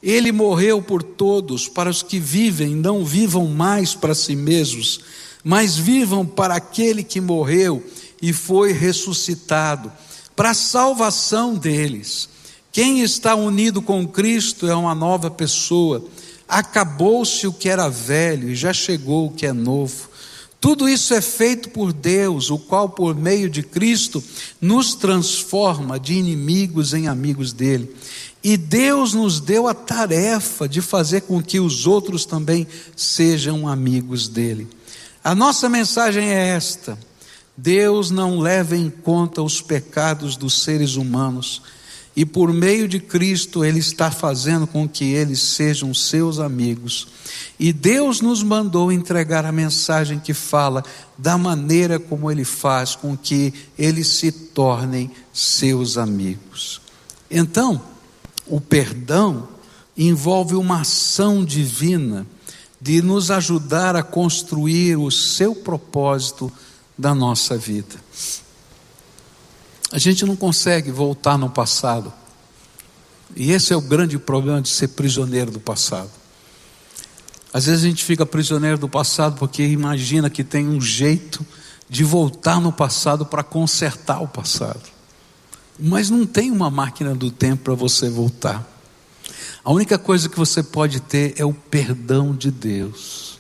Ele 0.03 0.31
morreu 0.31 0.81
por 0.81 1.03
todos, 1.03 1.69
para 1.69 1.91
os 1.91 2.03
que 2.03 2.19
vivem, 2.19 2.75
não 2.75 3.05
vivam 3.05 3.47
mais 3.49 3.95
para 3.95 4.15
si 4.15 4.37
mesmos, 4.37 5.01
mas 5.43 5.77
vivam 5.77 6.25
para 6.27 6.55
aquele 6.55 7.03
que 7.03 7.21
morreu 7.21 7.85
e 8.21 8.33
foi 8.33 8.73
ressuscitado, 8.73 9.91
para 10.37 10.51
a 10.51 10.55
salvação 10.55 11.55
deles. 11.55 12.29
Quem 12.73 13.01
está 13.01 13.35
unido 13.35 13.83
com 13.83 14.07
Cristo 14.07 14.67
é 14.67 14.75
uma 14.75 14.95
nova 14.95 15.31
pessoa. 15.31 16.05
Acabou-se 16.49 17.47
o 17.47 17.53
que 17.53 17.69
era 17.69 17.89
velho 17.89 18.51
e 18.51 18.55
já 18.55 18.73
chegou 18.73 19.27
o 19.27 19.31
que 19.31 19.47
é 19.47 19.53
novo. 19.53 20.09
Tudo 20.61 20.89
isso 20.89 21.15
é 21.15 21.23
feito 21.23 21.71
por 21.71 21.93
Deus, 21.93 22.51
o 22.51 22.59
qual, 22.59 22.89
por 22.89 23.15
meio 23.15 23.49
de 23.49 23.63
Cristo, 23.63 24.23
nos 24.61 24.95
transforma 24.95 25.99
de 25.99 26.15
inimigos 26.15 26.93
em 26.93 27.09
amigos 27.09 27.53
dele. 27.53 27.95
E 28.45 28.57
Deus 28.57 29.15
nos 29.15 29.41
deu 29.41 29.67
a 29.67 29.75
tarefa 29.75 30.69
de 30.69 30.83
fazer 30.83 31.23
com 31.23 31.43
que 31.43 31.59
os 31.59 31.87
outros 31.87 32.27
também 32.27 32.67
sejam 32.95 33.67
amigos 33.67 34.29
dele. 34.29 34.69
A 35.23 35.35
nossa 35.35 35.69
mensagem 35.69 36.31
é 36.31 36.49
esta: 36.49 36.99
Deus 37.57 38.11
não 38.11 38.39
leva 38.41 38.77
em 38.77 38.89
conta 38.89 39.43
os 39.43 39.61
pecados 39.61 40.35
dos 40.35 40.63
seres 40.63 40.95
humanos, 40.97 41.61
e 42.17 42.25
por 42.25 42.53
meio 42.53 42.89
de 42.89 42.99
Cristo 42.99 43.63
Ele 43.63 43.79
está 43.79 44.11
fazendo 44.11 44.67
com 44.67 44.89
que 44.89 45.05
eles 45.05 45.41
sejam 45.41 45.93
seus 45.93 46.39
amigos. 46.39 47.09
E 47.59 47.73
Deus 47.73 48.23
nos 48.23 48.43
mandou 48.43 48.91
entregar 48.91 49.45
a 49.45 49.53
mensagem 49.53 50.19
que 50.19 50.33
fala 50.33 50.83
da 51.19 51.37
maneira 51.37 51.99
como 51.99 52.31
Ele 52.31 52.45
faz 52.45 52.95
com 52.97 53.15
que 53.15 53.53
eles 53.79 54.09
se 54.09 54.33
tornem 54.33 55.11
seus 55.33 55.99
amigos. 55.99 56.81
Então, 57.31 57.81
o 58.47 58.59
perdão 58.59 59.49
envolve 59.97 60.55
uma 60.55 60.81
ação 60.81 61.45
divina 61.45 62.27
de 62.81 63.03
nos 63.03 63.31
ajudar 63.31 63.95
a 63.95 64.03
construir 64.03 64.97
o 64.97 65.11
seu 65.11 65.55
propósito 65.55 66.51
da 66.97 67.15
nossa 67.15 67.57
vida. 67.59 67.97
A 69.93 69.99
gente 69.99 70.25
não 70.25 70.37
consegue 70.37 70.91
voltar 70.91 71.37
no 71.37 71.51
passado. 71.51 72.13
E 73.37 73.53
esse 73.53 73.73
é 73.73 73.77
o 73.77 73.81
grande 73.81 74.19
problema 74.19 74.63
de 74.63 74.69
ser 74.69 74.89
prisioneiro 74.89 75.51
do 75.51 75.61
passado. 75.61 76.11
Às 77.53 77.67
vezes 77.67 77.85
a 77.85 77.89
gente 77.89 78.05
fica 78.05 78.25
prisioneiro 78.25 78.79
do 78.79 78.89
passado 78.89 79.37
porque 79.39 79.63
imagina 79.65 80.31
que 80.31 80.45
tem 80.45 80.69
um 80.69 80.81
jeito 80.81 81.45
de 81.89 82.05
voltar 82.05 82.61
no 82.61 82.73
passado 82.73 83.27
para 83.27 83.43
consertar 83.43 84.23
o 84.23 84.29
passado. 84.29 84.83
Mas 85.79 86.09
não 86.09 86.25
tem 86.25 86.51
uma 86.51 86.71
máquina 86.71 87.15
do 87.15 87.31
tempo 87.31 87.65
para 87.65 87.75
você 87.75 88.09
voltar. 88.09 88.65
A 89.65 89.73
única 89.73 89.99
coisa 89.99 90.29
que 90.29 90.39
você 90.39 90.63
pode 90.63 91.01
ter 91.01 91.35
é 91.37 91.45
o 91.45 91.53
perdão 91.53 92.35
de 92.35 92.51
Deus 92.51 93.39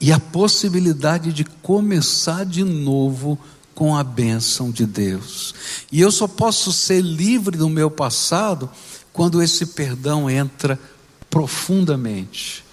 e 0.00 0.12
a 0.12 0.20
possibilidade 0.20 1.32
de 1.32 1.44
começar 1.44 2.44
de 2.44 2.62
novo 2.62 3.38
com 3.74 3.96
a 3.96 4.04
bênção 4.04 4.70
de 4.70 4.86
Deus. 4.86 5.54
E 5.90 6.00
eu 6.00 6.10
só 6.10 6.26
posso 6.26 6.72
ser 6.72 7.00
livre 7.00 7.56
do 7.56 7.68
meu 7.68 7.90
passado 7.90 8.70
quando 9.12 9.42
esse 9.42 9.66
perdão 9.66 10.28
entra 10.28 10.78
profundamente 11.28 12.66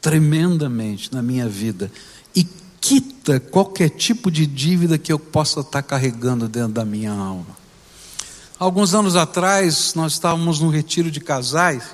tremendamente 0.00 1.12
na 1.12 1.22
minha 1.22 1.48
vida 1.48 1.90
e 2.34 2.46
quita 2.80 3.40
qualquer 3.40 3.90
tipo 3.90 4.30
de 4.30 4.46
dívida 4.46 4.96
que 4.96 5.12
eu 5.12 5.18
possa 5.18 5.60
estar 5.60 5.82
carregando 5.82 6.48
dentro 6.48 6.72
da 6.72 6.84
minha 6.84 7.12
alma. 7.12 7.56
Alguns 8.58 8.94
anos 8.94 9.16
atrás, 9.16 9.94
nós 9.94 10.14
estávamos 10.14 10.60
num 10.60 10.70
retiro 10.70 11.10
de 11.10 11.20
casais 11.20 11.84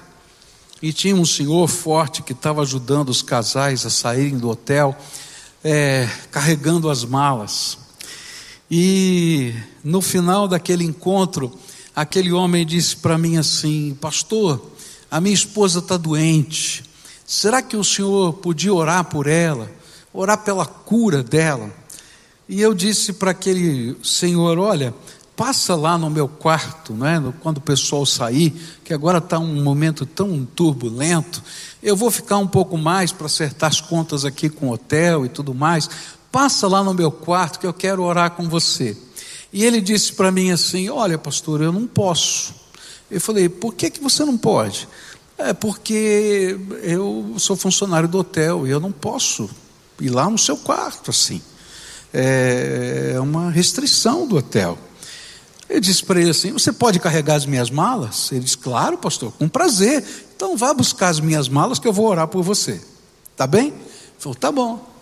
e 0.86 0.92
tinha 0.92 1.16
um 1.16 1.24
senhor 1.24 1.68
forte 1.68 2.22
que 2.22 2.32
estava 2.32 2.62
ajudando 2.62 3.08
os 3.08 3.22
casais 3.22 3.86
a 3.86 3.90
saírem 3.90 4.36
do 4.36 4.50
hotel, 4.50 4.96
é, 5.62 6.08
carregando 6.30 6.90
as 6.90 7.04
malas. 7.04 7.78
E 8.70 9.54
no 9.82 10.00
final 10.00 10.46
daquele 10.46 10.84
encontro, 10.84 11.58
aquele 11.94 12.32
homem 12.32 12.66
disse 12.66 12.96
para 12.96 13.16
mim 13.16 13.36
assim: 13.36 13.96
Pastor, 14.00 14.72
a 15.10 15.20
minha 15.20 15.34
esposa 15.34 15.78
está 15.78 15.96
doente 15.96 16.84
Será 17.26 17.62
que 17.62 17.76
o 17.76 17.82
senhor 17.82 18.34
podia 18.34 18.72
orar 18.72 19.06
por 19.06 19.26
ela, 19.26 19.70
orar 20.12 20.44
pela 20.44 20.66
cura 20.66 21.22
dela? 21.22 21.72
E 22.46 22.60
eu 22.60 22.74
disse 22.74 23.14
para 23.14 23.30
aquele 23.30 23.96
senhor: 24.02 24.58
Olha, 24.58 24.94
passa 25.36 25.74
lá 25.74 25.98
no 25.98 26.08
meu 26.08 26.28
quarto, 26.28 26.92
né, 26.92 27.22
quando 27.40 27.58
o 27.58 27.60
pessoal 27.60 28.06
sair, 28.06 28.50
que 28.84 28.94
agora 28.94 29.18
está 29.18 29.38
um 29.38 29.62
momento 29.62 30.06
tão 30.06 30.44
turbulento, 30.44 31.42
eu 31.82 31.96
vou 31.96 32.10
ficar 32.10 32.38
um 32.38 32.46
pouco 32.46 32.78
mais 32.78 33.12
para 33.12 33.26
acertar 33.26 33.70
as 33.70 33.80
contas 33.80 34.24
aqui 34.24 34.48
com 34.48 34.68
o 34.68 34.72
hotel 34.72 35.26
e 35.26 35.28
tudo 35.28 35.54
mais. 35.54 35.88
Passa 36.30 36.66
lá 36.66 36.82
no 36.82 36.94
meu 36.94 37.10
quarto 37.10 37.58
que 37.58 37.66
eu 37.66 37.74
quero 37.74 38.02
orar 38.02 38.32
com 38.32 38.48
você. 38.48 38.96
E 39.52 39.64
ele 39.64 39.80
disse 39.80 40.12
para 40.12 40.32
mim 40.32 40.50
assim: 40.50 40.88
Olha, 40.88 41.16
pastor, 41.16 41.60
eu 41.60 41.70
não 41.70 41.86
posso. 41.86 42.54
Eu 43.08 43.20
falei: 43.20 43.48
Por 43.48 43.74
que, 43.74 43.88
que 43.88 44.00
você 44.00 44.24
não 44.24 44.36
pode? 44.36 44.88
É 45.38 45.52
porque 45.52 46.58
eu 46.82 47.34
sou 47.38 47.56
funcionário 47.56 48.08
do 48.08 48.18
hotel 48.18 48.66
e 48.66 48.70
eu 48.70 48.80
não 48.80 48.90
posso 48.90 49.48
ir 50.00 50.10
lá 50.10 50.28
no 50.28 50.38
seu 50.38 50.56
quarto 50.56 51.10
assim. 51.10 51.40
É 52.12 53.16
uma 53.20 53.50
restrição 53.50 54.26
do 54.26 54.36
hotel. 54.36 54.78
Eu 55.68 55.80
disse 55.80 56.04
para 56.04 56.20
ele 56.20 56.30
assim: 56.30 56.52
Você 56.52 56.72
pode 56.72 56.98
carregar 56.98 57.34
as 57.34 57.46
minhas 57.46 57.70
malas? 57.70 58.30
Ele 58.32 58.40
disse: 58.40 58.58
Claro, 58.58 58.98
pastor, 58.98 59.32
com 59.32 59.48
prazer. 59.48 60.04
Então 60.36 60.56
vá 60.56 60.72
buscar 60.74 61.08
as 61.08 61.20
minhas 61.20 61.48
malas 61.48 61.78
que 61.78 61.88
eu 61.88 61.92
vou 61.92 62.06
orar 62.06 62.28
por 62.28 62.42
você. 62.42 62.80
Tá 63.36 63.46
bem? 63.46 63.68
Ele 63.68 63.74
falou: 64.18 64.34
Tá 64.34 64.52
bom. 64.52 64.94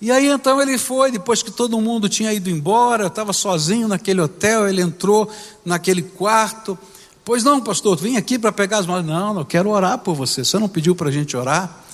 E 0.00 0.10
aí 0.10 0.26
então 0.26 0.60
ele 0.60 0.76
foi, 0.78 1.12
depois 1.12 1.44
que 1.44 1.50
todo 1.52 1.80
mundo 1.80 2.08
tinha 2.08 2.32
ido 2.32 2.50
embora, 2.50 3.06
estava 3.06 3.32
sozinho 3.32 3.86
naquele 3.86 4.20
hotel, 4.20 4.68
ele 4.68 4.82
entrou 4.82 5.30
naquele 5.64 6.02
quarto. 6.02 6.76
Pois 7.24 7.44
não, 7.44 7.60
pastor, 7.60 7.96
vim 7.96 8.16
aqui 8.16 8.36
para 8.36 8.50
pegar 8.50 8.78
as 8.78 8.86
mãos. 8.86 9.04
Não, 9.06 9.38
eu 9.38 9.44
quero 9.44 9.70
orar 9.70 9.98
por 9.98 10.14
você. 10.16 10.44
Você 10.44 10.58
não 10.58 10.68
pediu 10.68 10.96
para 10.96 11.08
a 11.08 11.12
gente 11.12 11.36
orar? 11.36 11.84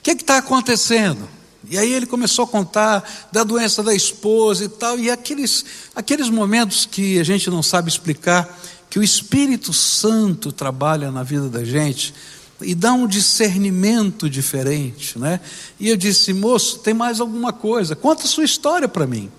O 0.00 0.02
que 0.02 0.10
está 0.10 0.38
acontecendo? 0.38 1.28
E 1.68 1.76
aí 1.76 1.92
ele 1.92 2.06
começou 2.06 2.44
a 2.44 2.48
contar 2.48 3.28
da 3.32 3.42
doença 3.42 3.82
da 3.82 3.94
esposa 3.94 4.64
e 4.64 4.68
tal, 4.68 4.98
e 4.98 5.10
aqueles, 5.10 5.64
aqueles 5.94 6.28
momentos 6.28 6.86
que 6.86 7.18
a 7.18 7.24
gente 7.24 7.50
não 7.50 7.62
sabe 7.62 7.88
explicar, 7.88 8.58
que 8.88 8.98
o 8.98 9.02
Espírito 9.02 9.72
Santo 9.72 10.52
trabalha 10.52 11.10
na 11.10 11.22
vida 11.22 11.48
da 11.48 11.64
gente 11.64 12.14
e 12.60 12.74
dá 12.74 12.92
um 12.92 13.06
discernimento 13.06 14.30
diferente, 14.30 15.18
né? 15.18 15.40
E 15.78 15.88
eu 15.88 15.96
disse, 15.96 16.32
moço, 16.32 16.78
tem 16.78 16.94
mais 16.94 17.20
alguma 17.20 17.52
coisa? 17.52 17.94
Conta 17.94 18.24
a 18.24 18.26
sua 18.26 18.44
história 18.44 18.88
para 18.88 19.06
mim. 19.06 19.30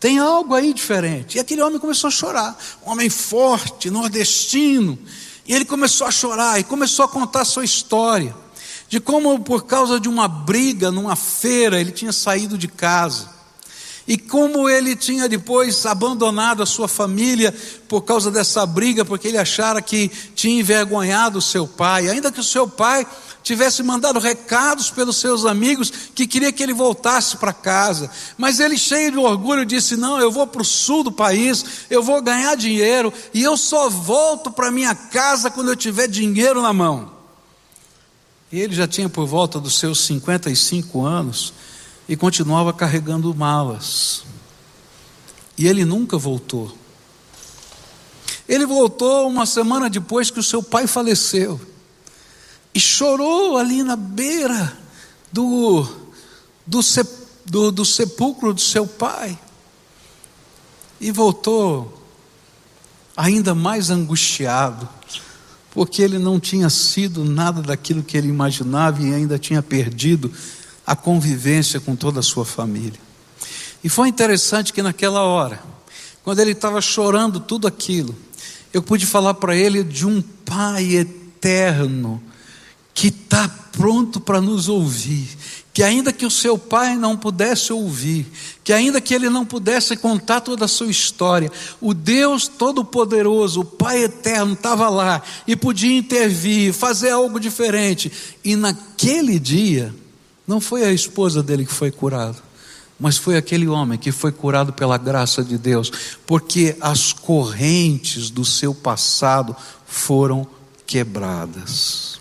Tem 0.00 0.18
algo 0.18 0.54
aí 0.54 0.72
diferente. 0.72 1.36
E 1.36 1.40
aquele 1.40 1.62
homem 1.62 1.78
começou 1.78 2.08
a 2.08 2.10
chorar. 2.10 2.58
Um 2.84 2.90
homem 2.90 3.08
forte, 3.08 3.90
nordestino. 3.90 4.98
E 5.46 5.52
ele 5.52 5.64
começou 5.64 6.06
a 6.06 6.10
chorar 6.10 6.58
e 6.58 6.64
começou 6.64 7.04
a 7.04 7.08
contar 7.08 7.42
a 7.42 7.44
sua 7.44 7.64
história. 7.64 8.34
De 8.92 9.00
como, 9.00 9.40
por 9.40 9.64
causa 9.64 9.98
de 9.98 10.06
uma 10.06 10.28
briga 10.28 10.92
numa 10.92 11.16
feira, 11.16 11.80
ele 11.80 11.92
tinha 11.92 12.12
saído 12.12 12.58
de 12.58 12.68
casa. 12.68 13.26
E 14.06 14.18
como 14.18 14.68
ele 14.68 14.94
tinha 14.94 15.30
depois 15.30 15.86
abandonado 15.86 16.62
a 16.62 16.66
sua 16.66 16.86
família 16.86 17.54
por 17.88 18.02
causa 18.02 18.30
dessa 18.30 18.66
briga, 18.66 19.02
porque 19.02 19.28
ele 19.28 19.38
achara 19.38 19.80
que 19.80 20.10
tinha 20.34 20.60
envergonhado 20.60 21.38
o 21.38 21.40
seu 21.40 21.66
pai, 21.66 22.10
ainda 22.10 22.30
que 22.30 22.40
o 22.40 22.44
seu 22.44 22.68
pai 22.68 23.06
tivesse 23.42 23.82
mandado 23.82 24.18
recados 24.18 24.90
pelos 24.90 25.16
seus 25.16 25.46
amigos 25.46 25.90
que 26.14 26.26
queria 26.26 26.52
que 26.52 26.62
ele 26.62 26.74
voltasse 26.74 27.38
para 27.38 27.54
casa, 27.54 28.10
mas 28.36 28.60
ele, 28.60 28.76
cheio 28.76 29.12
de 29.12 29.16
orgulho, 29.16 29.64
disse: 29.64 29.96
Não, 29.96 30.20
eu 30.20 30.30
vou 30.30 30.46
para 30.46 30.60
o 30.60 30.66
sul 30.66 31.02
do 31.02 31.10
país, 31.10 31.64
eu 31.88 32.02
vou 32.02 32.20
ganhar 32.20 32.54
dinheiro 32.56 33.10
e 33.32 33.42
eu 33.42 33.56
só 33.56 33.88
volto 33.88 34.50
para 34.50 34.70
minha 34.70 34.94
casa 34.94 35.50
quando 35.50 35.70
eu 35.70 35.76
tiver 35.76 36.08
dinheiro 36.08 36.60
na 36.60 36.74
mão. 36.74 37.21
E 38.52 38.60
ele 38.60 38.74
já 38.74 38.86
tinha 38.86 39.08
por 39.08 39.26
volta 39.26 39.58
dos 39.58 39.78
seus 39.78 40.00
55 40.02 41.02
anos 41.02 41.54
e 42.06 42.14
continuava 42.14 42.70
carregando 42.70 43.34
malas. 43.34 44.24
E 45.56 45.66
ele 45.66 45.86
nunca 45.86 46.18
voltou. 46.18 46.76
Ele 48.46 48.66
voltou 48.66 49.26
uma 49.26 49.46
semana 49.46 49.88
depois 49.88 50.30
que 50.30 50.38
o 50.38 50.42
seu 50.42 50.62
pai 50.62 50.86
faleceu. 50.86 51.58
E 52.74 52.80
chorou 52.80 53.56
ali 53.56 53.82
na 53.82 53.96
beira 53.96 54.76
do, 55.32 55.86
do, 56.66 56.80
do, 57.46 57.72
do 57.72 57.84
sepulcro 57.86 58.52
do 58.52 58.60
seu 58.60 58.86
pai. 58.86 59.38
E 61.00 61.10
voltou 61.10 62.02
ainda 63.16 63.54
mais 63.54 63.88
angustiado, 63.88 64.86
porque 65.72 66.02
ele 66.02 66.18
não 66.18 66.38
tinha 66.38 66.68
sido 66.68 67.24
nada 67.24 67.62
daquilo 67.62 68.02
que 68.02 68.16
ele 68.16 68.28
imaginava 68.28 69.02
e 69.02 69.14
ainda 69.14 69.38
tinha 69.38 69.62
perdido 69.62 70.30
a 70.86 70.94
convivência 70.94 71.80
com 71.80 71.96
toda 71.96 72.20
a 72.20 72.22
sua 72.22 72.44
família. 72.44 73.00
E 73.82 73.88
foi 73.88 74.08
interessante 74.08 74.72
que 74.72 74.82
naquela 74.82 75.22
hora, 75.22 75.62
quando 76.22 76.40
ele 76.40 76.52
estava 76.52 76.80
chorando 76.80 77.40
tudo 77.40 77.66
aquilo, 77.66 78.14
eu 78.72 78.82
pude 78.82 79.06
falar 79.06 79.34
para 79.34 79.56
ele 79.56 79.82
de 79.82 80.06
um 80.06 80.22
Pai 80.44 80.96
eterno 80.96 82.22
que 82.92 83.08
está 83.08 83.48
pronto 83.48 84.20
para 84.20 84.40
nos 84.40 84.68
ouvir, 84.68 85.28
que 85.72 85.82
ainda 85.82 86.12
que 86.12 86.26
o 86.26 86.30
seu 86.30 86.58
pai 86.58 86.96
não 86.96 87.16
pudesse 87.16 87.72
ouvir, 87.72 88.26
que 88.62 88.72
ainda 88.72 89.00
que 89.00 89.14
ele 89.14 89.30
não 89.30 89.44
pudesse 89.44 89.96
contar 89.96 90.42
toda 90.42 90.66
a 90.66 90.68
sua 90.68 90.90
história, 90.90 91.50
o 91.80 91.94
Deus 91.94 92.46
Todo-Poderoso, 92.46 93.60
o 93.60 93.64
Pai 93.64 94.04
Eterno, 94.04 94.52
estava 94.52 94.88
lá 94.90 95.22
e 95.46 95.56
podia 95.56 95.96
intervir, 95.96 96.74
fazer 96.74 97.10
algo 97.10 97.40
diferente. 97.40 98.12
E 98.44 98.54
naquele 98.54 99.38
dia, 99.38 99.94
não 100.46 100.60
foi 100.60 100.84
a 100.84 100.92
esposa 100.92 101.42
dele 101.42 101.64
que 101.64 101.72
foi 101.72 101.90
curada, 101.90 102.36
mas 103.00 103.16
foi 103.16 103.38
aquele 103.38 103.66
homem 103.66 103.98
que 103.98 104.12
foi 104.12 104.30
curado 104.30 104.74
pela 104.74 104.98
graça 104.98 105.42
de 105.42 105.56
Deus, 105.56 105.90
porque 106.26 106.76
as 106.82 107.14
correntes 107.14 108.28
do 108.28 108.44
seu 108.44 108.74
passado 108.74 109.56
foram 109.86 110.46
quebradas. 110.86 112.20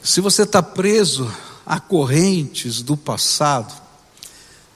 Se 0.00 0.20
você 0.20 0.42
está 0.42 0.62
preso 0.62 1.30
a 1.64 1.78
correntes 1.80 2.82
do 2.82 2.96
passado, 2.96 3.72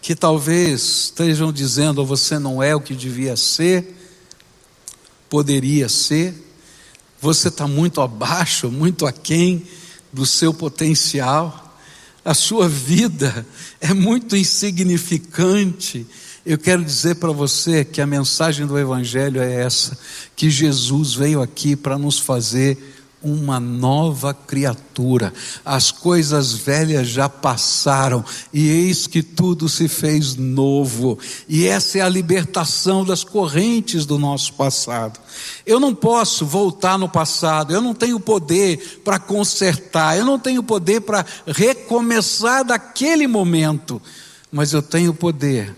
que 0.01 0.15
talvez 0.15 1.05
estejam 1.05 1.53
dizendo 1.53 2.05
você 2.07 2.39
não 2.39 2.63
é 2.63 2.75
o 2.75 2.81
que 2.81 2.95
devia 2.95 3.37
ser, 3.37 3.95
poderia 5.29 5.89
ser, 5.89 6.35
você 7.21 7.49
está 7.49 7.67
muito 7.67 8.01
abaixo, 8.01 8.71
muito 8.71 9.07
aquém 9.07 9.67
do 10.13 10.25
seu 10.25 10.55
potencial, 10.55 11.79
a 12.25 12.35
sua 12.35 12.69
vida 12.69 13.47
é 13.81 13.95
muito 13.95 14.37
insignificante. 14.37 16.07
Eu 16.45 16.59
quero 16.59 16.85
dizer 16.85 17.17
para 17.17 17.31
você 17.31 17.85
que 17.85 18.01
a 18.01 18.07
mensagem 18.07 18.67
do 18.67 18.79
Evangelho 18.79 19.41
é 19.41 19.63
essa: 19.63 19.97
que 20.35 20.51
Jesus 20.51 21.15
veio 21.15 21.41
aqui 21.41 21.77
para 21.77 21.97
nos 21.97 22.19
fazer 22.19 22.96
uma 23.27 23.59
nova 23.59 24.33
criatura. 24.33 25.35
As 25.65 25.91
coisas 25.91 26.53
velhas 26.53 27.09
já 27.09 27.29
passaram 27.29 28.25
e 28.53 28.69
eis 28.69 29.09
que 29.09 29.21
tudo 29.21 29.69
se 29.69 29.89
fez 29.89 30.37
novo. 30.37 31.19
E 31.49 31.67
essa 31.67 31.99
é 31.99 32.01
a 32.03 32.09
libertação 32.09 33.05
das 33.05 33.25
correntes 33.25 34.07
do 34.07 34.17
nosso 34.17 34.53
passado. 34.53 35.19
Eu 35.67 35.81
não 35.81 35.93
posso 35.93 36.47
voltar 36.47 36.97
no 36.97 37.09
passado, 37.09 37.75
eu 37.75 37.81
não 37.81 37.93
tenho 37.93 38.21
poder 38.21 39.01
para 39.05 39.19
consertar, 39.19 40.17
eu 40.17 40.25
não 40.25 40.39
tenho 40.39 40.63
poder 40.63 41.01
para 41.01 41.27
recomeçar 41.47 42.65
daquele 42.65 43.27
momento, 43.27 44.01
mas 44.53 44.73
eu 44.73 44.81
tenho 44.81 45.13
poder 45.13 45.75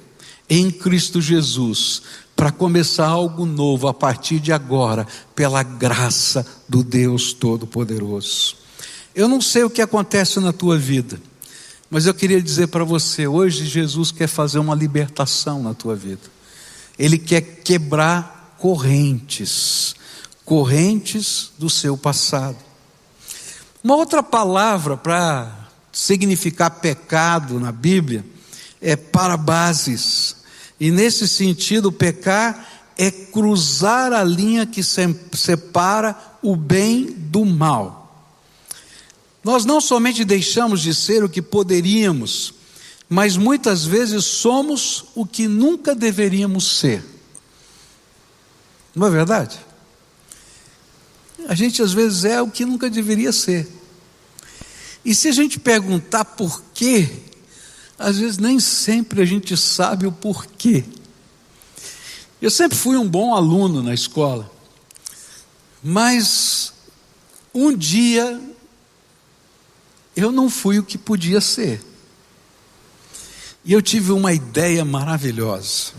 em 0.50 0.70
Cristo 0.70 1.20
Jesus 1.20 2.02
para 2.38 2.52
começar 2.52 3.08
algo 3.08 3.44
novo 3.44 3.88
a 3.88 3.92
partir 3.92 4.38
de 4.38 4.52
agora, 4.52 5.04
pela 5.34 5.60
graça 5.64 6.46
do 6.68 6.84
Deus 6.84 7.32
Todo-Poderoso. 7.32 8.54
Eu 9.12 9.26
não 9.26 9.40
sei 9.40 9.64
o 9.64 9.70
que 9.70 9.82
acontece 9.82 10.38
na 10.38 10.52
tua 10.52 10.78
vida, 10.78 11.20
mas 11.90 12.06
eu 12.06 12.14
queria 12.14 12.40
dizer 12.40 12.68
para 12.68 12.84
você: 12.84 13.26
hoje 13.26 13.66
Jesus 13.66 14.12
quer 14.12 14.28
fazer 14.28 14.60
uma 14.60 14.76
libertação 14.76 15.60
na 15.60 15.74
tua 15.74 15.96
vida, 15.96 16.22
Ele 16.96 17.18
quer 17.18 17.40
quebrar 17.40 18.54
correntes, 18.56 19.96
correntes 20.44 21.50
do 21.58 21.68
seu 21.68 21.98
passado. 21.98 22.58
Uma 23.82 23.96
outra 23.96 24.22
palavra 24.22 24.96
para 24.96 25.70
significar 25.90 26.70
pecado 26.70 27.58
na 27.58 27.72
Bíblia 27.72 28.24
é 28.80 28.94
parabases. 28.94 30.37
E 30.80 30.90
nesse 30.90 31.28
sentido, 31.28 31.90
pecar 31.90 32.68
é 32.96 33.10
cruzar 33.10 34.12
a 34.12 34.24
linha 34.24 34.66
que 34.66 34.82
separa 34.82 36.16
o 36.42 36.56
bem 36.56 37.06
do 37.06 37.44
mal. 37.44 37.98
Nós 39.42 39.64
não 39.64 39.80
somente 39.80 40.24
deixamos 40.24 40.80
de 40.80 40.94
ser 40.94 41.22
o 41.22 41.28
que 41.28 41.40
poderíamos, 41.40 42.54
mas 43.08 43.36
muitas 43.36 43.84
vezes 43.84 44.24
somos 44.24 45.06
o 45.14 45.24
que 45.24 45.46
nunca 45.48 45.94
deveríamos 45.94 46.78
ser. 46.78 47.04
Não 48.94 49.06
é 49.06 49.10
verdade? 49.10 49.58
A 51.48 51.54
gente 51.54 51.80
às 51.82 51.92
vezes 51.92 52.24
é 52.24 52.42
o 52.42 52.50
que 52.50 52.64
nunca 52.64 52.90
deveria 52.90 53.32
ser. 53.32 53.68
E 55.04 55.14
se 55.14 55.28
a 55.28 55.32
gente 55.32 55.58
perguntar 55.58 56.24
por 56.24 56.62
quê, 56.74 57.08
às 57.98 58.18
vezes 58.18 58.38
nem 58.38 58.60
sempre 58.60 59.20
a 59.20 59.24
gente 59.24 59.56
sabe 59.56 60.06
o 60.06 60.12
porquê. 60.12 60.84
Eu 62.40 62.50
sempre 62.50 62.78
fui 62.78 62.96
um 62.96 63.08
bom 63.08 63.34
aluno 63.34 63.82
na 63.82 63.92
escola, 63.92 64.48
mas 65.82 66.72
um 67.52 67.76
dia 67.76 68.40
eu 70.14 70.30
não 70.30 70.48
fui 70.48 70.78
o 70.78 70.84
que 70.84 70.96
podia 70.96 71.40
ser. 71.40 71.84
E 73.64 73.72
eu 73.72 73.82
tive 73.82 74.12
uma 74.12 74.32
ideia 74.32 74.84
maravilhosa: 74.84 75.92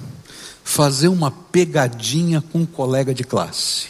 fazer 0.64 1.10
uma 1.10 1.30
pegadinha 1.30 2.42
com 2.42 2.60
um 2.60 2.66
colega 2.66 3.14
de 3.14 3.26
classe. 3.26 3.88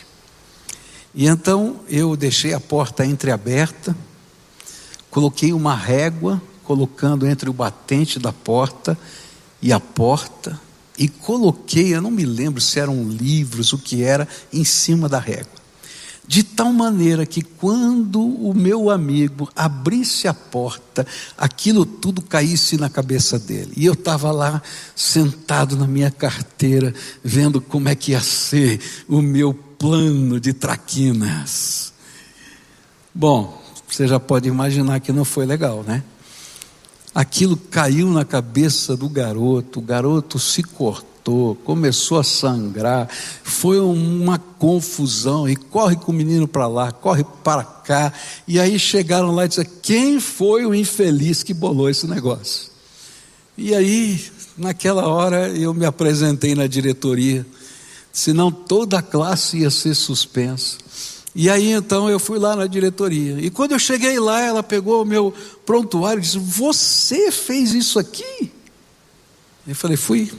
E 1.14 1.28
então 1.28 1.82
eu 1.88 2.16
deixei 2.16 2.54
a 2.54 2.60
porta 2.60 3.06
entreaberta, 3.06 3.96
coloquei 5.12 5.54
uma 5.54 5.76
régua 5.76 6.42
colocando 6.70 7.26
entre 7.26 7.50
o 7.50 7.54
batente 7.54 8.20
da 8.20 8.32
porta 8.32 8.96
e 9.60 9.74
a 9.74 9.80
porta, 9.80 10.62
e 11.00 11.08
coloquei, 11.08 11.96
eu 11.96 12.00
não 12.00 12.12
me 12.12 12.24
lembro 12.24 12.62
se 12.62 12.80
eram 12.80 13.10
livros, 13.10 13.74
o 13.74 13.80
que 13.80 14.04
era, 14.04 14.28
em 14.54 14.64
cima 14.64 15.10
da 15.10 15.18
régua. 15.18 15.58
De 16.28 16.44
tal 16.44 16.72
maneira 16.72 17.26
que 17.26 17.42
quando 17.42 18.22
o 18.22 18.54
meu 18.54 18.92
amigo 18.92 19.50
abrisse 19.56 20.28
a 20.28 20.34
porta, 20.34 21.08
aquilo 21.36 21.88
tudo 21.88 22.22
caísse 22.22 22.78
na 22.78 22.88
cabeça 22.88 23.40
dele. 23.40 23.72
E 23.76 23.88
eu 23.88 23.94
estava 23.94 24.32
lá 24.32 24.62
sentado 24.96 25.76
na 25.76 25.88
minha 25.88 26.12
carteira, 26.12 26.94
vendo 27.24 27.60
como 27.60 27.90
é 27.90 27.96
que 27.96 28.12
ia 28.12 28.22
ser 28.22 28.80
o 29.08 29.24
meu 29.24 29.56
plano 29.56 30.40
de 30.40 30.54
traquinas. 30.54 31.92
Bom, 33.16 33.60
você 33.90 34.08
já 34.08 34.20
pode 34.20 34.48
imaginar 34.48 35.00
que 35.00 35.12
não 35.12 35.26
foi 35.26 35.48
legal, 35.48 35.84
né? 35.84 36.04
Aquilo 37.14 37.58
caiu 37.58 38.08
na 38.10 38.24
cabeça 38.24 38.96
do 38.96 39.10
garoto, 39.10 39.80
o 39.80 39.82
garoto 39.82 40.38
se 40.38 40.62
cortou, 40.62 41.56
começou 41.56 42.20
a 42.20 42.24
sangrar, 42.24 43.10
foi 43.44 43.80
uma 43.80 44.38
confusão, 44.38 45.50
e 45.50 45.56
corre 45.56 45.96
com 45.96 46.12
o 46.12 46.16
menino 46.16 46.48
para 46.48 46.68
lá, 46.68 46.92
corre 46.92 47.26
para 47.44 47.64
cá, 47.64 48.14
e 48.48 48.60
aí 48.60 48.78
chegaram 48.78 49.34
lá 49.34 49.46
e 49.46 49.48
disseram: 49.48 49.72
quem 49.82 50.20
foi 50.20 50.66
o 50.66 50.76
infeliz 50.76 51.42
que 51.42 51.54
bolou 51.54 51.90
esse 51.90 52.06
negócio? 52.06 52.70
E 53.58 53.74
aí, 53.74 54.24
naquela 54.58 55.08
hora, 55.08 55.50
eu 55.50 55.74
me 55.74 55.86
apresentei 55.86 56.54
na 56.54 56.68
diretoria, 56.68 57.46
senão 58.14 58.52
toda 58.52 59.00
a 59.00 59.02
classe 59.02 59.58
ia 59.58 59.72
ser 59.72 59.96
suspensa. 59.96 60.78
E 61.36 61.50
aí 61.50 61.72
então 61.72 62.10
eu 62.10 62.20
fui 62.20 62.40
lá 62.40 62.56
na 62.56 62.68
diretoria. 62.68 63.40
E 63.40 63.50
quando 63.50 63.74
eu 63.74 63.80
cheguei 63.80 64.20
lá, 64.20 64.42
ela 64.42 64.64
pegou 64.64 65.04
o 65.04 65.06
meu 65.06 65.34
prontuário 65.66 66.20
e 66.20 66.24
disse: 66.24 66.40
Você 66.40 67.32
fez 67.32 67.74
isso 67.74 68.00
aqui? 68.00 68.52
Eu 69.68 69.76
falei: 69.76 69.98
Fui. 69.98 70.32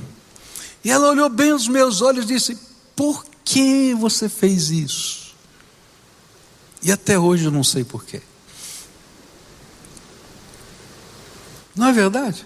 E 0.84 0.90
ela 0.90 1.10
olhou 1.10 1.28
bem 1.28 1.52
nos 1.52 1.68
meus 1.68 2.02
olhos 2.02 2.24
e 2.24 2.28
disse: 2.28 2.58
Por 2.96 3.24
que 3.44 3.94
você 3.94 4.28
fez 4.28 4.70
isso? 4.70 5.34
E 6.82 6.90
até 6.90 7.18
hoje 7.18 7.44
eu 7.44 7.50
não 7.50 7.62
sei 7.62 7.84
porquê. 7.84 8.22
Não 11.76 11.86
é 11.86 11.92
verdade? 11.92 12.44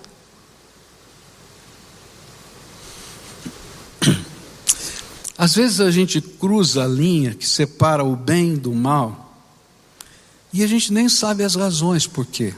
Às 5.36 5.56
vezes 5.56 5.80
a 5.80 5.90
gente 5.90 6.20
cruza 6.20 6.84
a 6.84 6.86
linha 6.86 7.34
que 7.34 7.46
separa 7.46 8.04
o 8.04 8.14
bem 8.14 8.54
do 8.54 8.72
mal 8.72 9.36
e 10.52 10.62
a 10.62 10.66
gente 10.66 10.92
nem 10.92 11.08
sabe 11.08 11.42
as 11.42 11.56
razões 11.56 12.06
por 12.06 12.24
quê. 12.24 12.54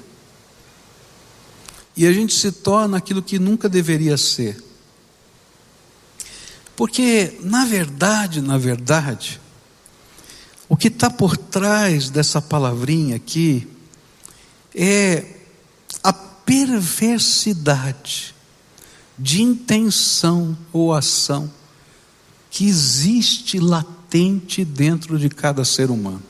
E 1.97 2.07
a 2.07 2.13
gente 2.13 2.35
se 2.35 2.53
torna 2.53 2.99
aquilo 2.99 3.23
que 3.23 3.39
nunca 3.39 3.71
deveria 3.71 4.19
ser. 4.19 4.63
Porque, 6.77 7.39
na 7.41 7.65
verdade, 7.65 8.43
na 8.43 8.59
verdade, 8.59 9.41
o 10.69 10.77
que 10.77 10.89
está 10.89 11.09
por 11.09 11.39
trás 11.39 12.11
dessa 12.11 12.43
palavrinha 12.43 13.17
aqui 13.17 13.67
é 14.75 15.25
a 16.03 16.13
perversidade 16.13 18.35
de 19.19 19.41
intenção 19.41 20.55
ou 20.71 20.93
ação 20.93 21.51
que 22.51 22.67
existe 22.67 23.59
latente 23.59 24.65
dentro 24.65 25.19
de 25.19 25.29
cada 25.29 25.65
ser 25.65 25.91
humano. 25.91 26.23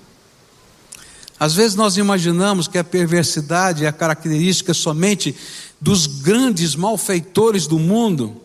Às 1.38 1.54
vezes 1.54 1.76
nós 1.76 1.96
imaginamos 1.96 2.66
que 2.66 2.78
a 2.78 2.84
perversidade 2.84 3.84
é 3.84 3.88
a 3.88 3.92
característica 3.92 4.72
somente 4.72 5.36
dos 5.80 6.06
grandes 6.06 6.74
malfeitores 6.74 7.66
do 7.66 7.78
mundo, 7.78 8.40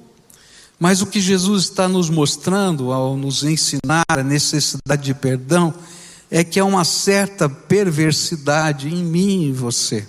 mas 0.77 1.01
o 1.01 1.05
que 1.05 1.21
Jesus 1.21 1.65
está 1.65 1.87
nos 1.87 2.09
mostrando 2.09 2.91
ao 2.91 3.15
nos 3.15 3.43
ensinar 3.43 4.03
a 4.09 4.23
necessidade 4.23 5.03
de 5.03 5.13
perdão 5.13 5.73
é 6.29 6.43
que 6.43 6.59
há 6.59 6.65
uma 6.65 6.83
certa 6.83 7.47
perversidade 7.47 8.89
em 8.89 9.03
mim 9.03 9.43
e 9.43 9.49
em 9.49 9.53
você. 9.53 10.07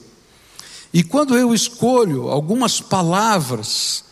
E 0.92 1.02
quando 1.02 1.36
eu 1.36 1.54
escolho 1.54 2.28
algumas 2.28 2.80
palavras 2.80 4.04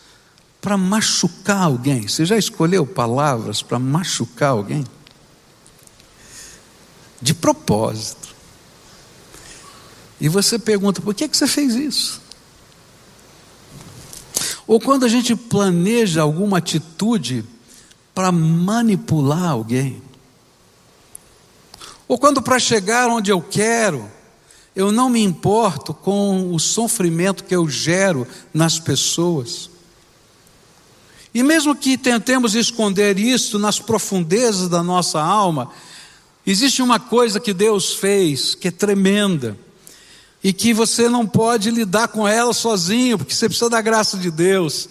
para 0.61 0.77
machucar 0.77 1.63
alguém. 1.63 2.07
Você 2.07 2.23
já 2.23 2.37
escolheu 2.37 2.85
palavras 2.85 3.63
para 3.63 3.79
machucar 3.79 4.51
alguém? 4.51 4.85
De 7.19 7.33
propósito. 7.33 8.29
E 10.19 10.29
você 10.29 10.59
pergunta: 10.59 11.01
por 11.01 11.15
que, 11.15 11.27
que 11.27 11.35
você 11.35 11.47
fez 11.47 11.73
isso? 11.73 12.21
Ou 14.67 14.79
quando 14.79 15.03
a 15.03 15.09
gente 15.09 15.35
planeja 15.35 16.21
alguma 16.21 16.59
atitude 16.59 17.43
para 18.13 18.31
manipular 18.31 19.49
alguém. 19.49 20.01
Ou 22.07 22.17
quando 22.17 22.41
para 22.41 22.59
chegar 22.59 23.09
onde 23.09 23.31
eu 23.31 23.41
quero, 23.41 24.09
eu 24.75 24.91
não 24.91 25.09
me 25.09 25.21
importo 25.21 25.93
com 25.93 26.53
o 26.53 26.59
sofrimento 26.59 27.43
que 27.43 27.55
eu 27.55 27.67
gero 27.67 28.27
nas 28.53 28.79
pessoas. 28.79 29.69
E 31.33 31.41
mesmo 31.43 31.75
que 31.75 31.97
tentemos 31.97 32.55
esconder 32.55 33.17
isso 33.17 33.57
nas 33.57 33.79
profundezas 33.79 34.67
da 34.67 34.83
nossa 34.83 35.21
alma, 35.21 35.71
existe 36.45 36.81
uma 36.81 36.99
coisa 36.99 37.39
que 37.39 37.53
Deus 37.53 37.93
fez 37.93 38.53
que 38.53 38.67
é 38.67 38.71
tremenda 38.71 39.57
e 40.43 40.51
que 40.51 40.73
você 40.73 41.07
não 41.07 41.25
pode 41.25 41.69
lidar 41.69 42.09
com 42.09 42.27
ela 42.27 42.53
sozinho, 42.53 43.17
porque 43.17 43.33
você 43.33 43.47
precisa 43.47 43.69
da 43.69 43.81
graça 43.81 44.17
de 44.17 44.31
Deus. 44.31 44.89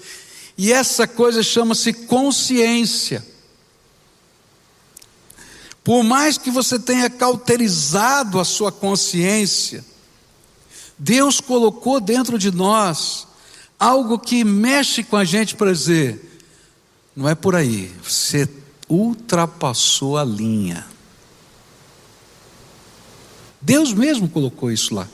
E 0.57 0.73
essa 0.73 1.07
coisa 1.07 1.43
chama-se 1.43 1.93
consciência. 1.93 3.27
Por 5.83 6.03
mais 6.03 6.39
que 6.39 6.51
você 6.51 6.79
tenha 6.79 7.11
cauterizado 7.11 8.39
a 8.39 8.45
sua 8.45 8.71
consciência, 8.71 9.85
Deus 10.99 11.41
colocou 11.41 11.99
dentro 11.99 12.39
de 12.39 12.51
nós 12.51 13.27
algo 13.79 14.19
que 14.19 14.45
mexe 14.45 15.03
com 15.03 15.17
a 15.17 15.25
gente 15.25 15.57
para 15.57 15.73
dizer: 15.73 16.30
não 17.21 17.29
é 17.29 17.35
por 17.35 17.55
aí. 17.55 17.93
Você 18.03 18.49
ultrapassou 18.89 20.17
a 20.17 20.25
linha. 20.25 20.87
Deus 23.61 23.93
mesmo 23.93 24.27
colocou 24.27 24.73
isso 24.73 24.95
lá. 24.95 25.07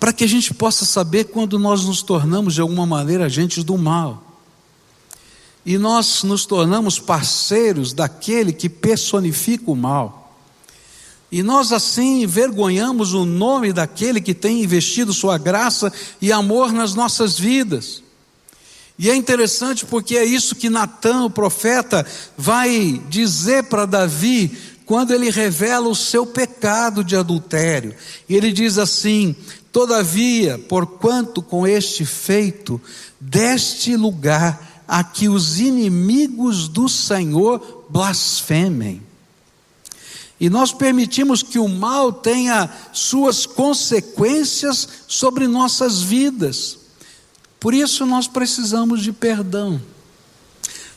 Para 0.00 0.12
que 0.12 0.24
a 0.24 0.26
gente 0.26 0.52
possa 0.52 0.84
saber 0.84 1.26
quando 1.26 1.60
nós 1.60 1.84
nos 1.84 2.02
tornamos 2.02 2.54
de 2.54 2.60
alguma 2.60 2.84
maneira 2.84 3.26
agentes 3.26 3.62
do 3.62 3.78
mal. 3.78 4.20
E 5.64 5.78
nós 5.78 6.24
nos 6.24 6.44
tornamos 6.44 6.98
parceiros 6.98 7.92
daquele 7.92 8.52
que 8.52 8.68
personifica 8.68 9.70
o 9.70 9.76
mal. 9.76 10.36
E 11.30 11.40
nós 11.44 11.70
assim 11.70 12.24
envergonhamos 12.24 13.14
o 13.14 13.24
nome 13.24 13.72
daquele 13.72 14.20
que 14.20 14.34
tem 14.34 14.64
investido 14.64 15.12
sua 15.12 15.38
graça 15.38 15.92
e 16.20 16.32
amor 16.32 16.72
nas 16.72 16.94
nossas 16.94 17.38
vidas. 17.38 18.02
E 18.98 19.10
é 19.10 19.14
interessante 19.14 19.84
porque 19.84 20.16
é 20.16 20.24
isso 20.24 20.54
que 20.54 20.70
Natan, 20.70 21.24
o 21.24 21.30
profeta, 21.30 22.06
vai 22.36 23.02
dizer 23.08 23.64
para 23.64 23.84
Davi 23.84 24.56
quando 24.86 25.12
ele 25.12 25.30
revela 25.30 25.88
o 25.88 25.94
seu 25.94 26.24
pecado 26.24 27.04
de 27.04 27.16
adultério. 27.16 27.94
E 28.28 28.34
ele 28.34 28.52
diz 28.52 28.78
assim: 28.78 29.34
Todavia, 29.70 30.58
porquanto 30.68 31.42
com 31.42 31.66
este 31.66 32.06
feito 32.06 32.80
deste 33.20 33.96
lugar 33.96 34.84
a 34.88 35.04
que 35.04 35.28
os 35.28 35.60
inimigos 35.60 36.68
do 36.68 36.88
Senhor 36.88 37.84
blasfemem. 37.90 39.02
E 40.38 40.48
nós 40.48 40.72
permitimos 40.72 41.42
que 41.42 41.58
o 41.58 41.68
mal 41.68 42.12
tenha 42.12 42.70
suas 42.92 43.46
consequências 43.46 44.88
sobre 45.08 45.46
nossas 45.46 46.02
vidas. 46.02 46.85
Por 47.58 47.74
isso 47.74 48.04
nós 48.06 48.28
precisamos 48.28 49.02
de 49.02 49.12
perdão. 49.12 49.80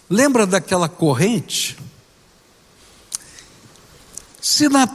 Lembra 0.10 0.45
daquela 0.45 0.89
corrente? 0.89 1.78
Se 4.41 4.67
na 4.67 4.88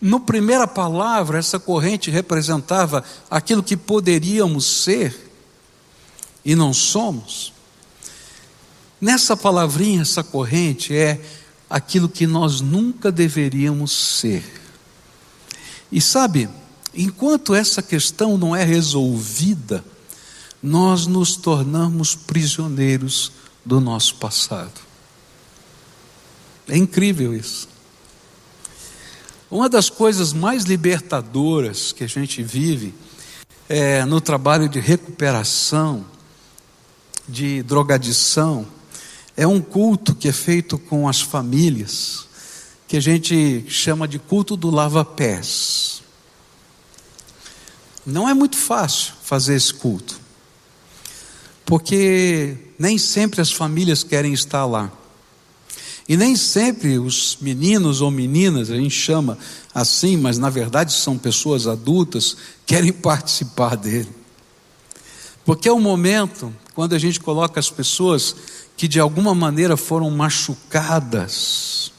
no 0.00 0.18
primeira 0.18 0.66
palavra 0.66 1.38
essa 1.38 1.58
corrente 1.58 2.10
representava 2.10 3.04
aquilo 3.30 3.62
que 3.62 3.76
poderíamos 3.76 4.64
ser 4.64 5.30
e 6.42 6.54
não 6.54 6.72
somos, 6.72 7.52
nessa 8.98 9.36
palavrinha 9.36 10.00
essa 10.00 10.24
corrente 10.24 10.96
é 10.96 11.20
aquilo 11.68 12.08
que 12.08 12.26
nós 12.26 12.62
nunca 12.62 13.12
deveríamos 13.12 13.92
ser. 13.92 14.42
E 15.92 16.00
sabe, 16.00 16.48
enquanto 16.94 17.54
essa 17.54 17.82
questão 17.82 18.38
não 18.38 18.56
é 18.56 18.64
resolvida, 18.64 19.84
nós 20.62 21.06
nos 21.06 21.36
tornamos 21.36 22.14
prisioneiros 22.14 23.32
do 23.64 23.80
nosso 23.80 24.16
passado. 24.16 24.80
É 26.68 26.76
incrível 26.76 27.34
isso. 27.34 27.68
Uma 29.50 29.68
das 29.68 29.90
coisas 29.90 30.32
mais 30.32 30.64
libertadoras 30.64 31.92
que 31.92 32.04
a 32.04 32.06
gente 32.06 32.42
vive 32.42 32.94
é 33.68 34.04
no 34.04 34.20
trabalho 34.20 34.68
de 34.68 34.78
recuperação, 34.78 36.04
de 37.26 37.62
drogadição, 37.62 38.66
é 39.36 39.46
um 39.46 39.60
culto 39.60 40.14
que 40.14 40.28
é 40.28 40.32
feito 40.32 40.78
com 40.78 41.08
as 41.08 41.20
famílias, 41.20 42.26
que 42.86 42.96
a 42.96 43.00
gente 43.00 43.64
chama 43.68 44.06
de 44.06 44.18
culto 44.18 44.56
do 44.56 44.70
lava-pés. 44.70 46.02
Não 48.04 48.28
é 48.28 48.34
muito 48.34 48.56
fácil 48.56 49.14
fazer 49.22 49.54
esse 49.54 49.72
culto 49.74 50.20
porque 51.70 52.56
nem 52.76 52.98
sempre 52.98 53.40
as 53.40 53.52
famílias 53.52 54.02
querem 54.02 54.32
estar 54.32 54.66
lá. 54.66 54.90
E 56.08 56.16
nem 56.16 56.34
sempre 56.34 56.98
os 56.98 57.38
meninos 57.40 58.00
ou 58.00 58.10
meninas, 58.10 58.72
a 58.72 58.76
gente 58.76 58.90
chama 58.90 59.38
assim, 59.72 60.16
mas 60.16 60.36
na 60.36 60.50
verdade 60.50 60.92
são 60.92 61.16
pessoas 61.16 61.68
adultas, 61.68 62.36
querem 62.66 62.90
participar 62.92 63.76
dele. 63.76 64.08
Porque 65.44 65.68
é 65.68 65.72
o 65.72 65.78
momento 65.78 66.52
quando 66.74 66.96
a 66.96 66.98
gente 66.98 67.20
coloca 67.20 67.60
as 67.60 67.70
pessoas 67.70 68.34
que 68.76 68.88
de 68.88 68.98
alguma 68.98 69.32
maneira 69.32 69.76
foram 69.76 70.10
machucadas 70.10 71.92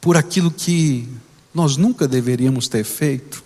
por 0.00 0.16
aquilo 0.16 0.50
que 0.50 1.08
nós 1.54 1.76
nunca 1.76 2.08
deveríamos 2.08 2.66
ter 2.66 2.82
feito. 2.82 3.44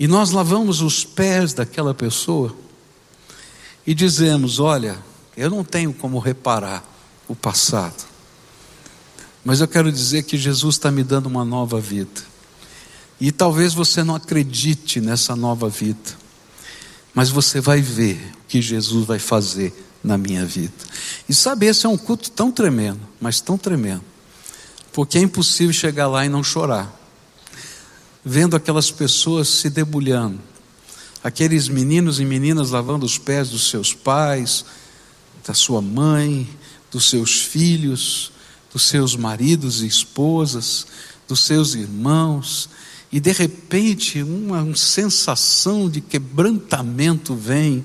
E 0.00 0.08
nós 0.08 0.32
lavamos 0.32 0.80
os 0.80 1.04
pés 1.04 1.54
daquela 1.54 1.94
pessoa 1.94 2.56
e 3.86 3.94
dizemos: 3.94 4.58
Olha, 4.58 4.98
eu 5.36 5.50
não 5.50 5.64
tenho 5.64 5.92
como 5.92 6.18
reparar 6.18 6.84
o 7.28 7.34
passado, 7.34 8.04
mas 9.44 9.60
eu 9.60 9.68
quero 9.68 9.90
dizer 9.90 10.22
que 10.24 10.36
Jesus 10.36 10.76
está 10.76 10.90
me 10.90 11.02
dando 11.02 11.26
uma 11.26 11.44
nova 11.44 11.80
vida. 11.80 12.32
E 13.20 13.30
talvez 13.30 13.72
você 13.72 14.02
não 14.02 14.16
acredite 14.16 15.00
nessa 15.00 15.36
nova 15.36 15.68
vida. 15.68 16.22
mas 17.14 17.28
você 17.28 17.60
vai 17.60 17.80
ver 17.80 18.32
o 18.40 18.46
que 18.48 18.62
Jesus 18.62 19.06
vai 19.06 19.18
fazer 19.18 19.72
na 20.02 20.16
minha 20.16 20.44
vida. 20.44 20.72
E 21.28 21.34
sabe, 21.34 21.66
esse 21.66 21.86
é 21.86 21.88
um 21.88 21.96
culto 21.98 22.30
tão 22.30 22.50
tremendo, 22.50 23.00
mas 23.20 23.40
tão 23.40 23.56
tremendo, 23.58 24.02
porque 24.92 25.18
é 25.18 25.20
impossível 25.20 25.72
chegar 25.72 26.08
lá 26.08 26.24
e 26.24 26.28
não 26.28 26.42
chorar, 26.42 26.90
vendo 28.24 28.56
aquelas 28.56 28.90
pessoas 28.90 29.48
se 29.48 29.68
debulhando, 29.70 30.40
aqueles 31.22 31.68
meninos 31.68 32.18
e 32.20 32.24
meninas 32.24 32.70
lavando 32.70 33.06
os 33.06 33.18
pés 33.18 33.50
dos 33.50 33.70
seus 33.70 33.94
pais, 33.94 34.64
da 35.46 35.54
sua 35.54 35.80
mãe, 35.80 36.48
dos 36.90 37.08
seus 37.08 37.40
filhos, 37.40 38.32
dos 38.72 38.82
seus 38.82 39.14
maridos 39.14 39.82
e 39.82 39.86
esposas, 39.86 40.86
dos 41.28 41.40
seus 41.40 41.74
irmãos, 41.74 42.68
e 43.10 43.20
de 43.20 43.32
repente 43.32 44.22
uma, 44.22 44.62
uma 44.62 44.76
sensação 44.76 45.88
de 45.88 46.00
quebrantamento 46.00 47.34
vem, 47.34 47.84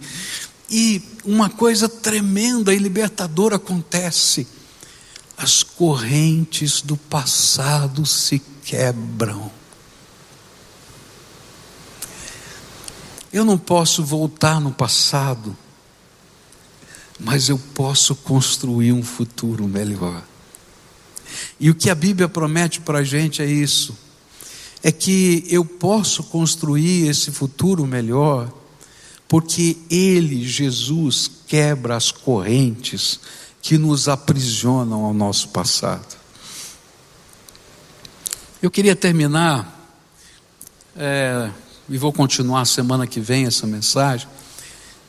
e 0.69 1.01
uma 1.23 1.49
coisa 1.49 1.87
tremenda 1.87 2.73
e 2.73 2.77
libertadora 2.77 3.55
acontece. 3.55 4.47
As 5.37 5.63
correntes 5.63 6.81
do 6.81 6.97
passado 6.97 8.05
se 8.05 8.41
quebram. 8.63 9.56
Eu 13.37 13.45
não 13.45 13.55
posso 13.55 14.03
voltar 14.03 14.59
no 14.59 14.71
passado, 14.71 15.55
mas 17.19 17.49
eu 17.49 17.59
posso 17.75 18.15
construir 18.15 18.91
um 18.91 19.03
futuro 19.03 19.67
melhor. 19.67 20.23
E 21.59 21.69
o 21.69 21.75
que 21.75 21.91
a 21.91 21.93
Bíblia 21.93 22.27
promete 22.27 22.81
para 22.81 22.97
a 22.97 23.03
gente 23.03 23.39
é 23.39 23.45
isso: 23.45 23.95
é 24.81 24.91
que 24.91 25.45
eu 25.51 25.63
posso 25.63 26.23
construir 26.23 27.07
esse 27.07 27.29
futuro 27.29 27.85
melhor, 27.85 28.51
porque 29.27 29.77
Ele, 29.87 30.43
Jesus, 30.43 31.29
quebra 31.45 31.95
as 31.95 32.09
correntes 32.09 33.19
que 33.61 33.77
nos 33.77 34.07
aprisionam 34.07 35.05
ao 35.05 35.13
nosso 35.13 35.49
passado. 35.49 36.17
Eu 38.63 38.71
queria 38.71 38.95
terminar, 38.95 39.93
é, 40.95 41.51
e 41.89 41.97
vou 41.97 42.11
continuar 42.11 42.65
semana 42.65 43.07
que 43.07 43.19
vem 43.19 43.45
essa 43.45 43.65
mensagem, 43.65 44.27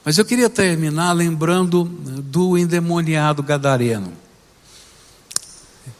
mas 0.05 0.17
eu 0.17 0.25
queria 0.25 0.49
terminar 0.49 1.13
lembrando 1.13 1.85
do 1.85 2.57
endemoniado 2.57 3.43
gadareno. 3.43 4.13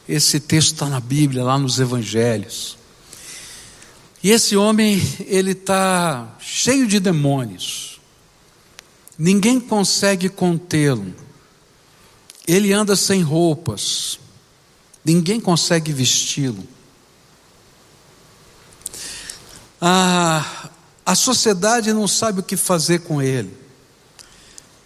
Esse 0.09 0.41
texto 0.41 0.73
está 0.73 0.87
na 0.87 1.01
Bíblia, 1.01 1.45
lá 1.45 1.59
nos 1.59 1.79
Evangelhos. 1.79 2.79
E 4.23 4.31
esse 4.31 4.57
homem, 4.57 5.01
ele 5.27 5.53
está 5.53 6.37
cheio 6.41 6.87
de 6.87 6.99
demônios. 6.99 8.01
Ninguém 9.19 9.61
consegue 9.61 10.29
contê-lo. 10.29 11.15
Ele 12.47 12.73
anda 12.73 12.97
sem 12.97 13.21
roupas. 13.21 14.19
Ninguém 15.05 15.41
consegue 15.41 15.93
vesti-lo. 15.93 16.67
A, 19.81 20.71
a 21.07 21.15
sociedade 21.15 21.93
não 21.93 22.09
sabe 22.09 22.41
o 22.41 22.43
que 22.43 22.57
fazer 22.57 23.01
com 23.01 23.23
ele. 23.23 23.57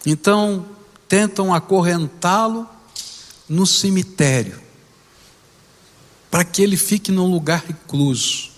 Então, 0.05 0.67
tentam 1.09 1.55
acorrentá-lo 1.55 2.69
no 3.49 3.67
cemitério 3.67 4.61
para 6.31 6.45
que 6.45 6.63
ele 6.63 6.77
fique 6.77 7.13
num 7.13 7.31
lugar 7.31 7.63
recluso. 7.67 8.51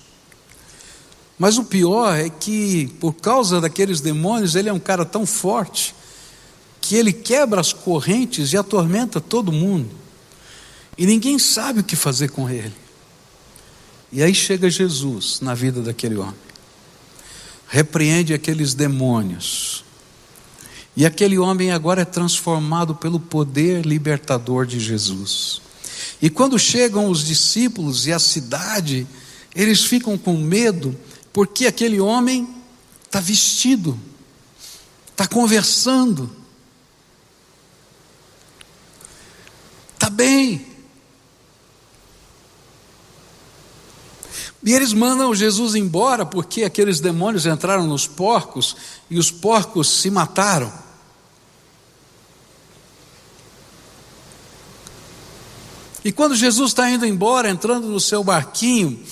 Mas 1.37 1.59
o 1.59 1.65
pior 1.65 2.17
é 2.17 2.31
que, 2.31 2.87
por 3.01 3.15
causa 3.15 3.61
daqueles 3.61 4.01
demônios, 4.01 4.55
ele 4.55 4.69
é 4.69 4.73
um 4.73 4.79
cara 4.79 5.05
tão 5.05 5.27
forte 5.27 5.95
que 6.81 6.95
ele 6.95 7.13
quebra 7.13 7.61
as 7.61 7.73
correntes 7.73 8.53
e 8.53 8.57
atormenta 8.57 9.21
todo 9.21 9.51
mundo. 9.51 9.91
E 10.97 11.07
ninguém 11.07 11.39
sabe 11.39 11.81
o 11.81 11.85
que 11.85 11.97
fazer 11.97 12.31
com 12.31 12.49
ele. 12.49 12.84
E 14.15 14.23
aí 14.23 14.33
chega 14.33 14.71
Jesus 14.71 15.41
na 15.41 15.55
vida 15.55 15.83
daquele 15.83 16.15
homem, 16.15 16.37
repreende 17.67 18.33
aqueles 18.33 18.73
demônios. 18.73 19.85
E 20.97 21.05
aquele 21.05 21.37
homem 21.37 21.73
agora 21.73 22.03
é 22.03 22.05
transformado 22.05 22.95
pelo 22.95 23.19
poder 23.19 23.85
libertador 23.85 24.67
de 24.67 24.79
Jesus. 24.79 25.61
E 26.23 26.31
quando 26.31 26.57
chegam 26.61 27.09
os 27.09 27.25
discípulos 27.25 28.07
e 28.07 28.13
a 28.13 28.21
cidade, 28.21 29.05
eles 29.53 29.83
ficam 29.83 30.17
com 30.17 30.37
medo, 30.37 30.97
porque 31.33 31.67
aquele 31.67 31.99
homem 31.99 32.49
está 33.05 33.19
vestido, 33.19 33.99
está 35.11 35.27
conversando, 35.27 36.31
está 39.95 40.09
bem. 40.09 40.74
E 44.65 44.73
eles 44.73 44.95
mandam 44.95 45.35
Jesus 45.35 45.75
embora 45.75 46.25
porque 46.25 46.65
aqueles 46.65 46.99
demônios 46.99 47.45
entraram 47.45 47.87
nos 47.87 48.07
porcos 48.07 48.75
e 49.11 49.19
os 49.19 49.31
porcos 49.31 49.89
se 49.89 50.11
mataram. 50.11 50.73
E 56.03 56.11
quando 56.11 56.35
Jesus 56.35 56.71
está 56.71 56.91
indo 56.91 57.05
embora, 57.05 57.51
entrando 57.51 57.89
no 57.89 58.01
seu 58.01 58.25
barquinho, 58.25 59.03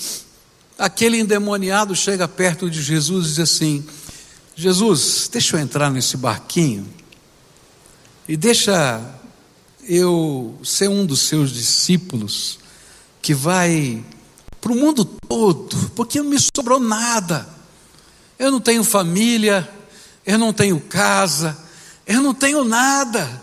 aquele 0.77 1.19
endemoniado 1.19 1.95
chega 1.95 2.27
perto 2.27 2.69
de 2.69 2.81
Jesus 2.81 3.25
e 3.25 3.29
diz 3.29 3.39
assim: 3.39 3.85
Jesus, 4.55 5.29
deixa 5.31 5.57
eu 5.57 5.61
entrar 5.61 5.91
nesse 5.91 6.17
barquinho 6.17 6.87
e 8.27 8.37
deixa 8.37 9.01
eu 9.87 10.57
ser 10.63 10.87
um 10.87 11.05
dos 11.05 11.21
seus 11.21 11.51
discípulos 11.51 12.57
que 13.21 13.33
vai 13.33 14.03
para 14.63 14.71
o 14.71 14.75
mundo 14.77 15.03
todo, 15.03 15.89
porque 15.89 16.19
não 16.21 16.29
me 16.29 16.37
sobrou 16.39 16.79
nada. 16.79 17.45
Eu 18.39 18.49
não 18.49 18.61
tenho 18.61 18.81
família, 18.81 19.69
eu 20.25 20.37
não 20.37 20.53
tenho 20.53 20.79
casa, 20.79 21.57
eu 22.07 22.21
não 22.21 22.33
tenho 22.33 22.63
nada. 22.63 23.41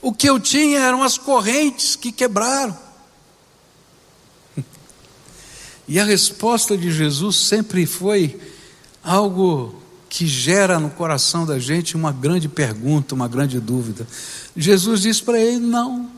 O 0.00 0.14
que 0.14 0.26
eu 0.26 0.40
tinha 0.40 0.80
eram 0.80 1.02
as 1.02 1.18
correntes 1.18 1.94
que 1.94 2.10
quebraram. 2.10 2.74
E 5.86 6.00
a 6.00 6.04
resposta 6.04 6.74
de 6.74 6.90
Jesus 6.90 7.36
sempre 7.36 7.84
foi 7.84 8.40
algo 9.04 9.74
que 10.08 10.26
gera 10.26 10.80
no 10.80 10.88
coração 10.88 11.44
da 11.44 11.58
gente 11.58 11.96
uma 11.96 12.12
grande 12.12 12.48
pergunta, 12.48 13.14
uma 13.14 13.28
grande 13.28 13.60
dúvida. 13.60 14.06
Jesus 14.56 15.02
disse 15.02 15.22
para 15.22 15.38
ele: 15.38 15.58
não. 15.58 16.10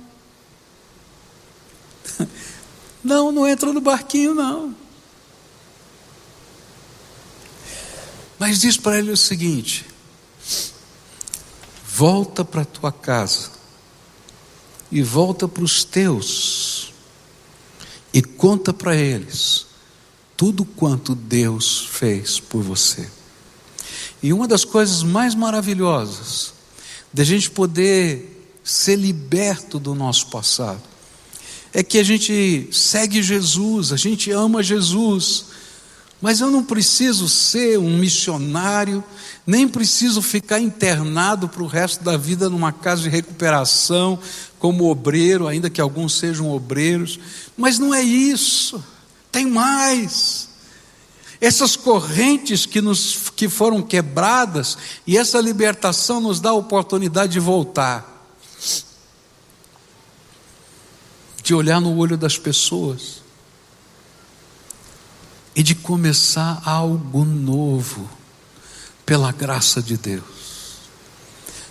Não, 3.02 3.32
não 3.32 3.46
entra 3.46 3.72
no 3.72 3.80
barquinho, 3.80 4.34
não. 4.34 4.74
Mas 8.38 8.60
diz 8.60 8.76
para 8.76 8.98
ele 8.98 9.10
o 9.10 9.16
seguinte: 9.16 9.86
volta 11.86 12.44
para 12.44 12.64
tua 12.64 12.92
casa 12.92 13.50
e 14.90 15.02
volta 15.02 15.48
para 15.48 15.64
os 15.64 15.84
teus 15.84 16.92
e 18.12 18.22
conta 18.22 18.72
para 18.72 18.94
eles 18.94 19.66
tudo 20.36 20.64
quanto 20.64 21.14
Deus 21.14 21.86
fez 21.90 22.38
por 22.38 22.62
você. 22.62 23.08
E 24.22 24.32
uma 24.32 24.46
das 24.46 24.64
coisas 24.64 25.02
mais 25.02 25.34
maravilhosas 25.34 26.52
da 27.12 27.24
gente 27.24 27.50
poder 27.50 28.58
ser 28.64 28.96
liberto 28.96 29.78
do 29.78 29.94
nosso 29.94 30.28
passado 30.28 30.91
é 31.72 31.82
que 31.82 31.98
a 31.98 32.04
gente 32.04 32.68
segue 32.70 33.22
Jesus, 33.22 33.92
a 33.92 33.96
gente 33.96 34.30
ama 34.30 34.62
Jesus, 34.62 35.46
mas 36.20 36.40
eu 36.40 36.50
não 36.50 36.62
preciso 36.62 37.28
ser 37.28 37.78
um 37.78 37.96
missionário, 37.96 39.02
nem 39.46 39.66
preciso 39.66 40.22
ficar 40.22 40.60
internado 40.60 41.48
para 41.48 41.62
o 41.62 41.66
resto 41.66 42.04
da 42.04 42.16
vida 42.16 42.48
numa 42.48 42.70
casa 42.70 43.02
de 43.02 43.08
recuperação, 43.08 44.18
como 44.58 44.88
obreiro, 44.88 45.48
ainda 45.48 45.68
que 45.68 45.80
alguns 45.80 46.16
sejam 46.16 46.50
obreiros. 46.50 47.18
Mas 47.56 47.78
não 47.78 47.92
é 47.92 48.02
isso, 48.02 48.82
tem 49.32 49.46
mais. 49.46 50.50
Essas 51.40 51.74
correntes 51.74 52.66
que, 52.66 52.80
nos, 52.80 53.32
que 53.34 53.48
foram 53.48 53.82
quebradas, 53.82 54.78
e 55.04 55.18
essa 55.18 55.40
libertação 55.40 56.20
nos 56.20 56.38
dá 56.38 56.50
a 56.50 56.54
oportunidade 56.54 57.32
de 57.32 57.40
voltar, 57.40 58.11
de 61.52 61.56
olhar 61.56 61.82
no 61.82 61.94
olho 61.98 62.16
das 62.16 62.38
pessoas 62.38 63.20
e 65.54 65.62
de 65.62 65.74
começar 65.74 66.62
algo 66.64 67.26
novo, 67.26 68.08
pela 69.04 69.30
graça 69.30 69.82
de 69.82 69.98
Deus. 69.98 70.78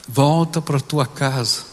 Volta 0.07 0.61
para 0.61 0.77
a 0.77 0.81
tua 0.81 1.07
casa, 1.07 1.63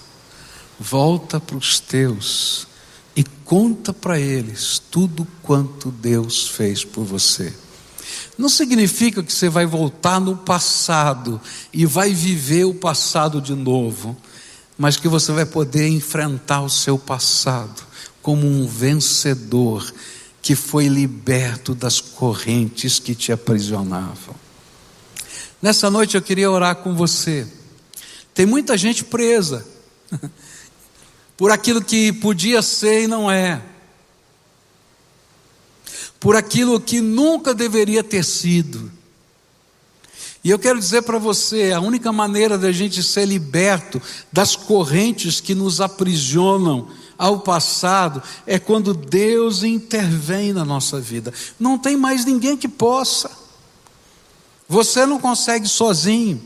volta 0.80 1.38
para 1.38 1.58
os 1.58 1.80
teus 1.80 2.66
e 3.14 3.22
conta 3.44 3.92
para 3.92 4.18
eles 4.18 4.80
tudo 4.90 5.28
quanto 5.42 5.90
Deus 5.90 6.48
fez 6.48 6.82
por 6.82 7.04
você. 7.04 7.52
Não 8.38 8.48
significa 8.48 9.22
que 9.22 9.34
você 9.34 9.50
vai 9.50 9.66
voltar 9.66 10.18
no 10.18 10.34
passado 10.34 11.38
e 11.74 11.84
vai 11.84 12.14
viver 12.14 12.64
o 12.64 12.72
passado 12.72 13.38
de 13.38 13.54
novo, 13.54 14.16
mas 14.78 14.96
que 14.96 15.08
você 15.08 15.30
vai 15.30 15.44
poder 15.44 15.88
enfrentar 15.88 16.62
o 16.62 16.70
seu 16.70 16.98
passado 16.98 17.87
como 18.28 18.46
um 18.46 18.66
vencedor 18.66 19.90
que 20.42 20.54
foi 20.54 20.86
liberto 20.86 21.74
das 21.74 21.98
correntes 21.98 22.98
que 22.98 23.14
te 23.14 23.32
aprisionavam. 23.32 24.34
Nessa 25.62 25.88
noite 25.88 26.14
eu 26.14 26.20
queria 26.20 26.50
orar 26.50 26.76
com 26.76 26.94
você. 26.94 27.48
Tem 28.34 28.44
muita 28.44 28.76
gente 28.76 29.02
presa 29.02 29.66
por 31.38 31.50
aquilo 31.50 31.82
que 31.82 32.12
podia 32.12 32.60
ser 32.60 33.04
e 33.04 33.06
não 33.06 33.30
é, 33.30 33.62
por 36.20 36.36
aquilo 36.36 36.78
que 36.78 37.00
nunca 37.00 37.54
deveria 37.54 38.04
ter 38.04 38.26
sido. 38.26 38.92
E 40.44 40.50
eu 40.50 40.58
quero 40.58 40.78
dizer 40.78 41.00
para 41.00 41.18
você: 41.18 41.72
a 41.72 41.80
única 41.80 42.12
maneira 42.12 42.58
da 42.58 42.70
gente 42.72 43.02
ser 43.02 43.24
liberto 43.24 44.02
das 44.30 44.54
correntes 44.54 45.40
que 45.40 45.54
nos 45.54 45.80
aprisionam 45.80 46.90
ao 47.18 47.40
passado 47.40 48.22
é 48.46 48.58
quando 48.58 48.94
Deus 48.94 49.64
intervém 49.64 50.52
na 50.52 50.64
nossa 50.64 51.00
vida. 51.00 51.34
Não 51.58 51.76
tem 51.76 51.96
mais 51.96 52.24
ninguém 52.24 52.56
que 52.56 52.68
possa. 52.68 53.28
Você 54.68 55.04
não 55.04 55.18
consegue 55.18 55.66
sozinho. 55.66 56.40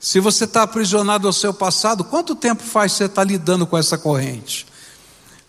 Se 0.00 0.18
você 0.18 0.44
está 0.44 0.62
aprisionado 0.62 1.26
ao 1.26 1.32
seu 1.32 1.52
passado, 1.52 2.04
quanto 2.04 2.34
tempo 2.34 2.62
faz 2.62 2.92
você 2.92 3.04
estar 3.04 3.22
tá 3.22 3.24
lidando 3.24 3.66
com 3.66 3.76
essa 3.76 3.98
corrente? 3.98 4.66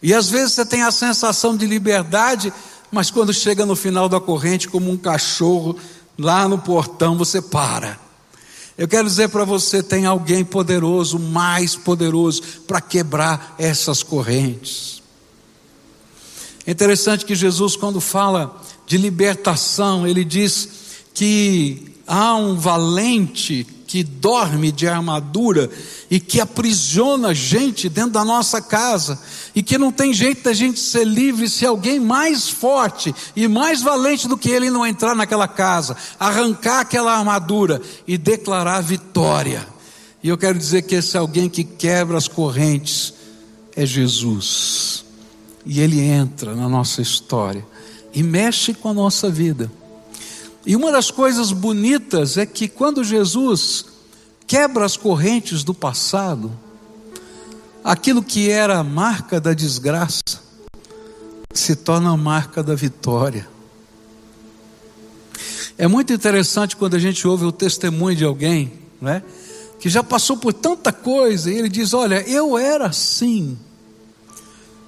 E 0.02 0.14
às 0.14 0.30
vezes 0.30 0.54
você 0.54 0.66
tem 0.66 0.84
a 0.84 0.92
sensação 0.92 1.56
de 1.56 1.66
liberdade, 1.66 2.52
mas 2.92 3.10
quando 3.10 3.34
chega 3.34 3.66
no 3.66 3.76
final 3.76 4.10
da 4.10 4.20
corrente, 4.20 4.68
como 4.68 4.92
um 4.92 4.98
cachorro 4.98 5.78
lá 6.18 6.48
no 6.48 6.58
portão, 6.58 7.18
você 7.18 7.42
para. 7.42 8.07
Eu 8.78 8.88
quero 8.88 9.08
dizer 9.08 9.30
para 9.30 9.44
você: 9.44 9.82
tem 9.82 10.06
alguém 10.06 10.46
poderoso, 10.46 11.18
mais 11.18 11.76
poderoso, 11.76 12.42
para 12.68 12.80
quebrar 12.80 13.56
essas 13.58 14.04
correntes. 14.04 15.02
É 16.66 16.72
interessante 16.72 17.26
que 17.26 17.34
Jesus, 17.34 17.76
quando 17.76 18.00
fala 18.00 18.62
de 18.86 18.98
libertação, 18.98 20.06
ele 20.06 20.24
diz 20.24 20.70
que 21.14 21.96
há 22.06 22.36
um 22.36 22.56
valente 22.56 23.66
que 23.88 24.04
dorme 24.04 24.70
de 24.70 24.86
armadura 24.86 25.70
e 26.12 26.20
que 26.20 26.42
aprisiona 26.42 27.34
gente 27.34 27.88
dentro 27.88 28.12
da 28.12 28.26
nossa 28.26 28.62
casa 28.62 29.18
e 29.56 29.64
que 29.64 29.78
não 29.78 29.94
tem 29.94 30.14
jeito 30.14 30.44
da 30.44 30.54
gente 30.54 30.78
ser 30.78 31.06
livre 31.06 31.50
se 31.50 31.66
alguém 31.66 31.98
mais 31.98 32.50
forte 32.50 33.16
e 33.34 33.48
mais 33.48 33.82
valente 33.82 34.28
do 34.28 34.38
que 34.38 34.52
ele 34.52 34.70
não 34.70 34.86
entrar 34.86 35.16
naquela 35.16 35.48
casa, 35.48 35.96
arrancar 36.20 36.82
aquela 36.82 37.18
armadura 37.18 37.82
e 38.06 38.18
declarar 38.18 38.82
vitória. 38.82 39.66
E 40.22 40.28
eu 40.28 40.38
quero 40.38 40.58
dizer 40.58 40.82
que 40.82 40.96
esse 40.96 41.18
alguém 41.18 41.50
que 41.50 41.64
quebra 41.64 42.18
as 42.18 42.28
correntes 42.28 43.14
é 43.74 43.86
Jesus. 43.86 45.06
E 45.66 45.80
ele 45.80 46.02
entra 46.02 46.54
na 46.54 46.68
nossa 46.68 47.02
história 47.02 47.66
e 48.14 48.22
mexe 48.22 48.74
com 48.74 48.90
a 48.90 48.94
nossa 48.94 49.30
vida. 49.30 49.72
E 50.68 50.76
uma 50.76 50.92
das 50.92 51.10
coisas 51.10 51.54
bonitas 51.54 52.36
é 52.36 52.46
que 52.46 52.68
quando 52.68 53.02
Jesus 53.02 53.86
quebra 54.46 54.84
as 54.84 54.98
correntes 54.98 55.64
do 55.64 55.74
passado, 55.74 56.52
aquilo 57.82 58.22
que 58.22 58.50
era 58.50 58.78
a 58.78 58.84
marca 58.84 59.40
da 59.40 59.54
desgraça 59.54 60.22
se 61.54 61.74
torna 61.74 62.12
a 62.12 62.18
marca 62.18 62.62
da 62.62 62.76
vitória. 62.76 63.48
É 65.78 65.88
muito 65.88 66.12
interessante 66.12 66.76
quando 66.76 66.96
a 66.96 67.00
gente 67.00 67.26
ouve 67.26 67.46
o 67.46 67.52
testemunho 67.54 68.18
de 68.18 68.26
alguém, 68.26 68.74
né, 69.00 69.24
que 69.80 69.88
já 69.88 70.04
passou 70.04 70.36
por 70.36 70.52
tanta 70.52 70.92
coisa, 70.92 71.50
e 71.50 71.58
ele 71.58 71.70
diz: 71.70 71.94
Olha, 71.94 72.28
eu 72.30 72.58
era 72.58 72.88
assim, 72.88 73.58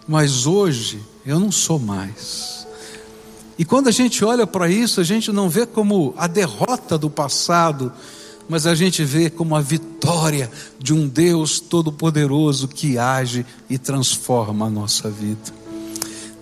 mas 0.05 0.45
hoje 0.45 1.01
eu 1.25 1.39
não 1.39 1.53
sou 1.53 1.79
mais. 1.79 2.58
E 3.59 3.65
quando 3.65 3.89
a 3.89 3.91
gente 3.91 4.23
olha 4.23 4.47
para 4.47 4.69
isso, 4.69 5.01
a 5.01 5.03
gente 5.03 5.33
não 5.33 5.49
vê 5.49 5.65
como 5.65 6.13
a 6.17 6.27
derrota 6.27 6.97
do 6.97 7.09
passado, 7.09 7.91
mas 8.47 8.65
a 8.65 8.73
gente 8.73 9.03
vê 9.03 9.29
como 9.29 9.53
a 9.53 9.59
vitória 9.59 10.49
de 10.79 10.93
um 10.93 11.05
Deus 11.05 11.59
todo-poderoso 11.59 12.69
que 12.69 12.97
age 12.97 13.45
e 13.69 13.77
transforma 13.77 14.67
a 14.67 14.69
nossa 14.69 15.09
vida. 15.09 15.53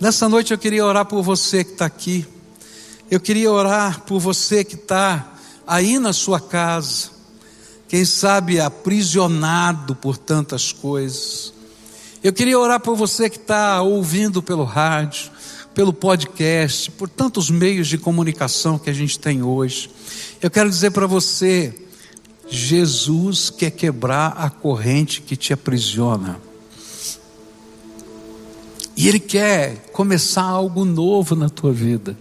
Nessa 0.00 0.28
noite 0.28 0.52
eu 0.52 0.58
queria 0.58 0.86
orar 0.86 1.06
por 1.06 1.20
você 1.24 1.64
que 1.64 1.72
está 1.72 1.86
aqui, 1.86 2.24
eu 3.10 3.18
queria 3.18 3.50
orar 3.50 4.02
por 4.02 4.20
você 4.20 4.62
que 4.62 4.76
está 4.76 5.34
aí 5.66 5.98
na 5.98 6.12
sua 6.12 6.38
casa, 6.38 7.08
quem 7.88 8.04
sabe 8.04 8.60
aprisionado 8.60 9.96
por 9.96 10.16
tantas 10.16 10.70
coisas. 10.70 11.52
Eu 12.22 12.32
queria 12.32 12.58
orar 12.58 12.78
por 12.78 12.94
você 12.94 13.28
que 13.28 13.38
está 13.38 13.82
ouvindo 13.82 14.40
pelo 14.40 14.62
rádio, 14.62 15.32
pelo 15.78 15.92
podcast, 15.92 16.90
por 16.90 17.08
tantos 17.08 17.48
meios 17.48 17.86
de 17.86 17.96
comunicação 17.96 18.80
que 18.80 18.90
a 18.90 18.92
gente 18.92 19.16
tem 19.16 19.44
hoje. 19.44 19.88
Eu 20.42 20.50
quero 20.50 20.68
dizer 20.68 20.90
para 20.90 21.06
você: 21.06 21.72
Jesus 22.48 23.48
quer 23.48 23.70
quebrar 23.70 24.30
a 24.30 24.50
corrente 24.50 25.22
que 25.22 25.36
te 25.36 25.52
aprisiona. 25.52 26.40
E 28.96 29.06
Ele 29.06 29.20
quer 29.20 29.88
começar 29.92 30.42
algo 30.42 30.84
novo 30.84 31.36
na 31.36 31.48
tua 31.48 31.72
vida. 31.72 32.18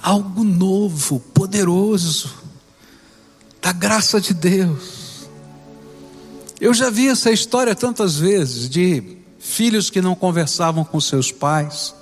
Algo 0.00 0.44
novo, 0.44 1.18
poderoso, 1.18 2.32
da 3.60 3.72
graça 3.72 4.20
de 4.20 4.32
Deus. 4.32 5.26
Eu 6.60 6.72
já 6.72 6.88
vi 6.88 7.08
essa 7.08 7.32
história 7.32 7.74
tantas 7.74 8.16
vezes 8.16 8.70
de 8.70 9.16
filhos 9.40 9.90
que 9.90 10.00
não 10.00 10.14
conversavam 10.14 10.84
com 10.84 11.00
seus 11.00 11.32
pais 11.32 11.95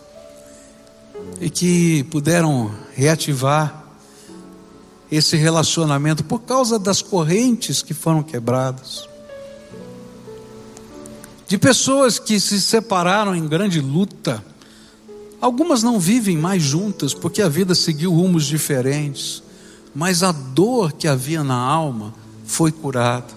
e 1.40 1.50
que 1.50 2.04
puderam 2.04 2.70
reativar 2.94 3.84
esse 5.10 5.36
relacionamento 5.36 6.24
por 6.24 6.40
causa 6.40 6.78
das 6.78 7.02
correntes 7.02 7.82
que 7.82 7.94
foram 7.94 8.22
quebradas. 8.22 9.08
De 11.46 11.58
pessoas 11.58 12.18
que 12.18 12.40
se 12.40 12.60
separaram 12.60 13.34
em 13.34 13.46
grande 13.46 13.80
luta, 13.80 14.44
algumas 15.40 15.82
não 15.82 16.00
vivem 16.00 16.36
mais 16.36 16.62
juntas 16.62 17.12
porque 17.12 17.42
a 17.42 17.48
vida 17.48 17.74
seguiu 17.74 18.12
rumos 18.12 18.46
diferentes, 18.46 19.42
mas 19.94 20.22
a 20.22 20.32
dor 20.32 20.92
que 20.92 21.06
havia 21.06 21.44
na 21.44 21.54
alma 21.54 22.14
foi 22.44 22.72
curada. 22.72 23.32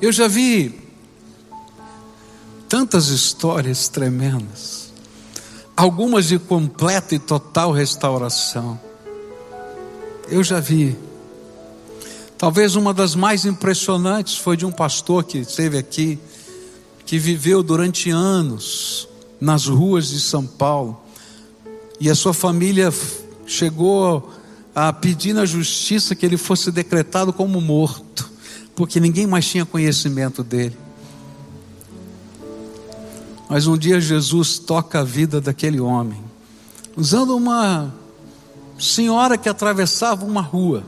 Eu 0.00 0.12
já 0.12 0.28
vi 0.28 0.80
tantas 2.68 3.08
histórias 3.08 3.88
tremendas, 3.88 4.83
algumas 5.76 6.26
de 6.28 6.38
completa 6.38 7.14
e 7.14 7.18
total 7.18 7.72
restauração. 7.72 8.78
Eu 10.28 10.42
já 10.42 10.60
vi. 10.60 10.96
Talvez 12.38 12.76
uma 12.76 12.92
das 12.92 13.14
mais 13.14 13.44
impressionantes 13.44 14.36
foi 14.36 14.56
de 14.56 14.66
um 14.66 14.72
pastor 14.72 15.24
que 15.24 15.38
esteve 15.38 15.78
aqui, 15.78 16.18
que 17.06 17.18
viveu 17.18 17.62
durante 17.62 18.10
anos 18.10 19.08
nas 19.40 19.66
ruas 19.66 20.08
de 20.08 20.20
São 20.20 20.46
Paulo, 20.46 21.00
e 22.00 22.10
a 22.10 22.14
sua 22.14 22.32
família 22.32 22.92
chegou 23.46 24.30
a 24.74 24.92
pedir 24.92 25.32
na 25.32 25.44
justiça 25.44 26.14
que 26.14 26.24
ele 26.24 26.36
fosse 26.36 26.70
decretado 26.70 27.32
como 27.32 27.60
morto, 27.60 28.30
porque 28.74 28.98
ninguém 28.98 29.26
mais 29.26 29.46
tinha 29.46 29.64
conhecimento 29.64 30.42
dele. 30.42 30.76
Mas 33.48 33.66
um 33.66 33.76
dia 33.76 34.00
Jesus 34.00 34.58
toca 34.58 35.00
a 35.00 35.04
vida 35.04 35.40
daquele 35.40 35.80
homem, 35.80 36.22
usando 36.96 37.36
uma 37.36 37.92
senhora 38.78 39.36
que 39.36 39.48
atravessava 39.48 40.24
uma 40.24 40.40
rua. 40.40 40.84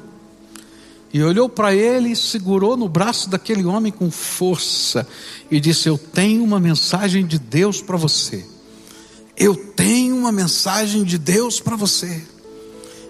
E 1.13 1.23
olhou 1.23 1.49
para 1.49 1.75
ele 1.75 2.11
e 2.11 2.17
segurou 2.17 2.77
no 2.77 2.89
braço 2.89 3.31
daquele 3.31 3.65
homem 3.65 3.93
com 3.93 4.11
força 4.11 5.07
e 5.51 5.61
disse: 5.61 5.89
Eu 5.89 5.97
tenho 5.97 6.43
uma 6.43 6.59
mensagem 6.59 7.25
de 7.25 7.39
Deus 7.39 7.81
para 7.81 7.97
você. 7.97 8.45
Eu 9.37 9.55
tenho 9.55 10.17
uma 10.17 10.33
mensagem 10.33 11.05
de 11.05 11.17
Deus 11.17 11.61
para 11.61 11.77
você. 11.77 12.23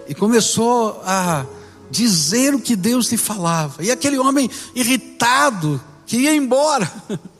E 0.07 0.15
começou 0.15 1.01
a 1.05 1.45
dizer 1.89 2.53
o 2.53 2.59
que 2.59 2.75
Deus 2.75 3.11
lhe 3.11 3.17
falava. 3.17 3.83
E 3.83 3.91
aquele 3.91 4.17
homem 4.17 4.49
irritado, 4.75 5.81
que 6.05 6.17
ia 6.17 6.35
embora. 6.35 6.91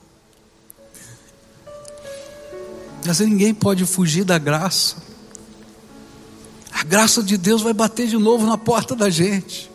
Mas 3.08 3.22
ninguém 3.22 3.54
pode 3.54 3.86
fugir 3.86 4.26
da 4.26 4.38
graça. 4.38 4.98
A 6.74 6.84
graça 6.84 7.24
de 7.24 7.38
Deus 7.38 7.62
vai 7.62 7.72
bater 7.72 8.06
de 8.06 8.18
novo 8.18 8.46
na 8.46 8.58
porta 8.58 8.94
da 8.94 9.10
gente 9.10 9.72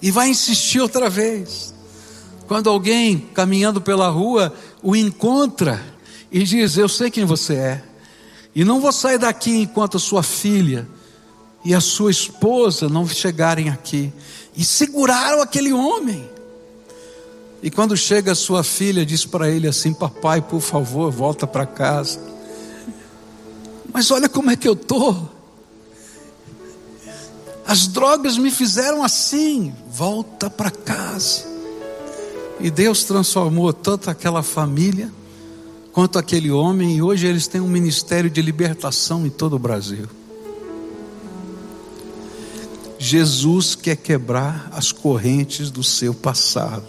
e 0.00 0.10
vai 0.10 0.30
insistir 0.30 0.80
outra 0.80 1.10
vez. 1.10 1.74
Quando 2.48 2.70
alguém 2.70 3.28
caminhando 3.34 3.78
pela 3.78 4.08
rua 4.08 4.54
o 4.82 4.96
encontra 4.96 5.84
e 6.30 6.44
diz: 6.44 6.78
Eu 6.78 6.88
sei 6.88 7.10
quem 7.10 7.26
você 7.26 7.54
é, 7.56 7.84
e 8.54 8.64
não 8.64 8.80
vou 8.80 8.90
sair 8.90 9.18
daqui 9.18 9.50
enquanto 9.50 9.98
a 9.98 10.00
sua 10.00 10.22
filha 10.22 10.88
e 11.62 11.74
a 11.74 11.80
sua 11.80 12.10
esposa 12.10 12.88
não 12.88 13.06
chegarem 13.06 13.68
aqui. 13.68 14.10
E 14.56 14.64
seguraram 14.64 15.42
aquele 15.42 15.74
homem. 15.74 16.26
E 17.62 17.70
quando 17.70 17.94
chega 17.98 18.32
a 18.32 18.34
sua 18.34 18.64
filha, 18.64 19.04
diz 19.04 19.26
para 19.26 19.50
ele 19.50 19.68
assim: 19.68 19.92
Papai, 19.92 20.40
por 20.40 20.62
favor, 20.62 21.12
volta 21.12 21.46
para 21.46 21.66
casa. 21.66 22.31
Mas 23.92 24.10
olha 24.10 24.28
como 24.28 24.50
é 24.50 24.56
que 24.56 24.66
eu 24.66 24.72
estou. 24.72 25.30
As 27.66 27.86
drogas 27.86 28.38
me 28.38 28.50
fizeram 28.50 29.04
assim. 29.04 29.72
Volta 29.90 30.48
para 30.48 30.70
casa. 30.70 31.44
E 32.60 32.70
Deus 32.70 33.04
transformou 33.04 33.72
tanto 33.72 34.08
aquela 34.08 34.42
família 34.42 35.12
quanto 35.92 36.18
aquele 36.18 36.50
homem, 36.50 36.96
e 36.96 37.02
hoje 37.02 37.26
eles 37.26 37.46
têm 37.46 37.60
um 37.60 37.68
ministério 37.68 38.30
de 38.30 38.40
libertação 38.40 39.26
em 39.26 39.30
todo 39.30 39.56
o 39.56 39.58
Brasil. 39.58 40.08
Jesus 42.98 43.74
quer 43.74 43.96
quebrar 43.96 44.70
as 44.72 44.90
correntes 44.90 45.70
do 45.70 45.84
seu 45.84 46.14
passado. 46.14 46.86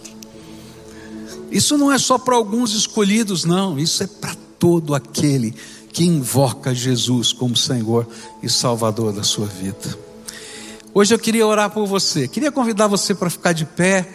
Isso 1.50 1.76
não 1.76 1.92
é 1.92 1.98
só 1.98 2.16
para 2.16 2.34
alguns 2.34 2.72
escolhidos, 2.72 3.44
não, 3.44 3.78
isso 3.78 4.02
é 4.02 4.06
para 4.06 4.34
todo 4.58 4.94
aquele 4.94 5.50
que 5.50 5.58
invoca 6.02 6.74
Jesus 6.74 7.32
como 7.32 7.56
Senhor 7.56 8.08
e 8.42 8.48
Salvador 8.48 9.12
da 9.12 9.22
sua 9.22 9.46
vida. 9.46 9.96
Hoje 10.92 11.14
eu 11.14 11.18
queria 11.18 11.46
orar 11.46 11.70
por 11.70 11.86
você, 11.86 12.26
queria 12.26 12.50
convidar 12.50 12.86
você 12.86 13.14
para 13.14 13.28
ficar 13.28 13.52
de 13.52 13.64
pé. 13.64 14.08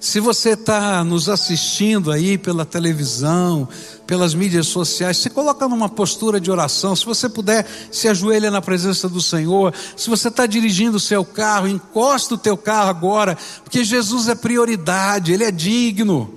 Se 0.00 0.20
você 0.20 0.50
está 0.50 1.02
nos 1.02 1.30
assistindo 1.30 2.12
aí 2.12 2.36
pela 2.36 2.66
televisão, 2.66 3.66
pelas 4.06 4.34
mídias 4.34 4.66
sociais, 4.66 5.16
se 5.16 5.30
coloca 5.30 5.66
numa 5.66 5.88
postura 5.88 6.38
de 6.38 6.50
oração. 6.50 6.94
Se 6.94 7.06
você 7.06 7.26
puder, 7.26 7.66
se 7.90 8.06
ajoelha 8.06 8.50
na 8.50 8.60
presença 8.60 9.08
do 9.08 9.22
Senhor. 9.22 9.72
Se 9.96 10.10
você 10.10 10.28
está 10.28 10.44
dirigindo 10.44 10.98
o 10.98 11.00
seu 11.00 11.24
carro, 11.24 11.66
encosta 11.66 12.34
o 12.34 12.38
teu 12.38 12.56
carro 12.56 12.90
agora, 12.90 13.38
porque 13.62 13.82
Jesus 13.82 14.28
é 14.28 14.34
prioridade, 14.34 15.32
Ele 15.32 15.44
é 15.44 15.50
digno 15.50 16.34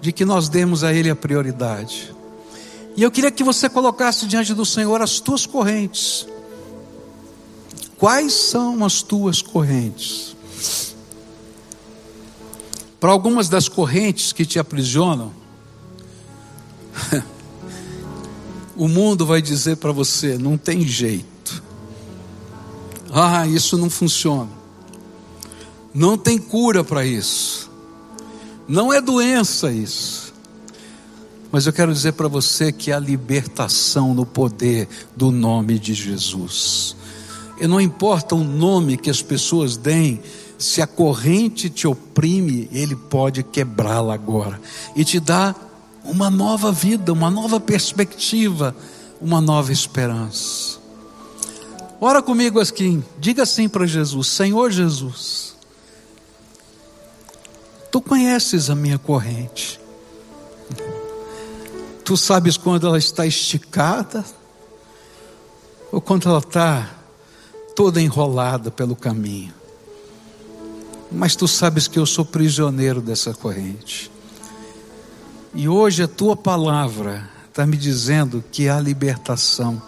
de 0.00 0.12
que 0.12 0.24
nós 0.24 0.48
demos 0.48 0.82
a 0.82 0.94
Ele 0.94 1.10
a 1.10 1.16
prioridade. 1.16 2.13
E 2.96 3.02
eu 3.02 3.10
queria 3.10 3.30
que 3.30 3.42
você 3.42 3.68
colocasse 3.68 4.26
diante 4.26 4.54
do 4.54 4.64
Senhor 4.64 5.02
as 5.02 5.18
tuas 5.18 5.46
correntes. 5.46 6.26
Quais 7.98 8.32
são 8.32 8.84
as 8.84 9.02
tuas 9.02 9.42
correntes? 9.42 10.36
Para 13.00 13.10
algumas 13.10 13.48
das 13.48 13.68
correntes 13.68 14.32
que 14.32 14.46
te 14.46 14.58
aprisionam, 14.58 15.32
o 18.76 18.88
mundo 18.88 19.26
vai 19.26 19.42
dizer 19.42 19.76
para 19.76 19.92
você: 19.92 20.38
não 20.38 20.56
tem 20.56 20.86
jeito. 20.86 21.62
Ah, 23.12 23.46
isso 23.46 23.76
não 23.76 23.90
funciona. 23.90 24.50
Não 25.92 26.16
tem 26.16 26.38
cura 26.38 26.82
para 26.82 27.04
isso. 27.04 27.70
Não 28.66 28.92
é 28.92 29.00
doença 29.00 29.70
isso. 29.70 30.23
Mas 31.54 31.68
eu 31.68 31.72
quero 31.72 31.92
dizer 31.92 32.14
para 32.14 32.26
você 32.26 32.72
que 32.72 32.90
há 32.90 32.98
libertação 32.98 34.12
no 34.12 34.26
poder 34.26 34.88
do 35.14 35.30
nome 35.30 35.78
de 35.78 35.94
Jesus. 35.94 36.96
E 37.60 37.66
não 37.68 37.80
importa 37.80 38.34
o 38.34 38.42
nome 38.42 38.96
que 38.96 39.08
as 39.08 39.22
pessoas 39.22 39.76
deem, 39.76 40.20
se 40.58 40.82
a 40.82 40.86
corrente 40.88 41.70
te 41.70 41.86
oprime, 41.86 42.68
Ele 42.72 42.96
pode 42.96 43.44
quebrá-la 43.44 44.14
agora 44.14 44.60
e 44.96 45.04
te 45.04 45.20
dar 45.20 45.54
uma 46.04 46.28
nova 46.28 46.72
vida, 46.72 47.12
uma 47.12 47.30
nova 47.30 47.60
perspectiva, 47.60 48.74
uma 49.20 49.40
nova 49.40 49.70
esperança. 49.70 50.80
Ora 52.00 52.20
comigo 52.20 52.58
assim, 52.58 53.00
diga 53.20 53.44
assim 53.44 53.68
para 53.68 53.86
Jesus: 53.86 54.26
Senhor 54.26 54.72
Jesus, 54.72 55.54
Tu 57.92 58.00
conheces 58.00 58.70
a 58.70 58.74
minha 58.74 58.98
corrente, 58.98 59.78
Tu 62.04 62.16
sabes 62.16 62.56
quando 62.56 62.86
ela 62.86 62.98
está 62.98 63.26
esticada 63.26 64.24
ou 65.90 66.00
quando 66.00 66.28
ela 66.28 66.38
está 66.38 66.90
toda 67.74 68.00
enrolada 68.00 68.70
pelo 68.70 68.94
caminho 68.94 69.54
mas 71.14 71.36
tu 71.36 71.46
sabes 71.46 71.86
que 71.86 71.98
eu 71.98 72.04
sou 72.04 72.24
prisioneiro 72.24 73.00
dessa 73.00 73.32
corrente. 73.32 74.10
E 75.54 75.68
hoje 75.68 76.02
a 76.02 76.08
tua 76.08 76.36
palavra 76.36 77.30
está 77.48 77.64
me 77.64 77.76
dizendo 77.76 78.42
que 78.50 78.68
há 78.68 78.80
libertação. 78.80 79.80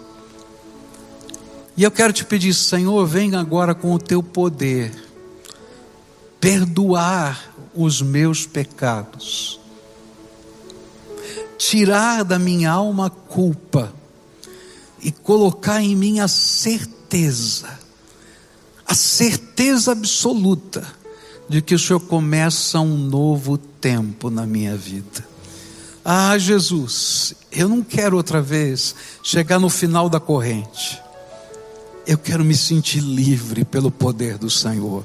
E 1.75 1.83
eu 1.83 1.91
quero 1.91 2.13
te 2.13 2.23
pedir, 2.23 2.53
Senhor, 2.53 3.05
venha 3.05 3.39
agora 3.39 3.75
com 3.75 3.93
o 3.93 3.99
teu 3.99 4.23
poder, 4.23 4.91
perdoar 6.39 7.53
os 7.75 8.01
meus 8.01 8.45
pecados, 8.45 9.59
tirar 11.57 12.23
da 12.23 12.37
minha 12.37 12.71
alma 12.71 13.07
a 13.07 13.09
culpa 13.09 13.93
e 15.01 15.11
colocar 15.11 15.81
em 15.81 15.95
mim 15.95 16.19
a 16.19 16.27
certeza, 16.27 17.79
a 18.85 18.93
certeza 18.93 19.91
absoluta 19.91 20.85
de 21.49 21.61
que 21.61 21.75
o 21.75 21.79
Senhor 21.79 21.99
começa 21.99 22.79
um 22.79 22.97
novo 22.97 23.57
tempo 23.57 24.29
na 24.29 24.45
minha 24.45 24.75
vida. 24.75 25.25
Ah, 26.03 26.37
Jesus, 26.37 27.33
eu 27.51 27.67
não 27.67 27.83
quero 27.83 28.15
outra 28.15 28.41
vez 28.41 28.95
chegar 29.23 29.59
no 29.59 29.69
final 29.69 30.09
da 30.09 30.19
corrente. 30.19 31.01
Eu 32.05 32.17
quero 32.17 32.45
me 32.45 32.55
sentir 32.55 33.01
livre 33.01 33.65
pelo 33.65 33.91
poder 33.91 34.37
do 34.37 34.49
Senhor. 34.49 35.03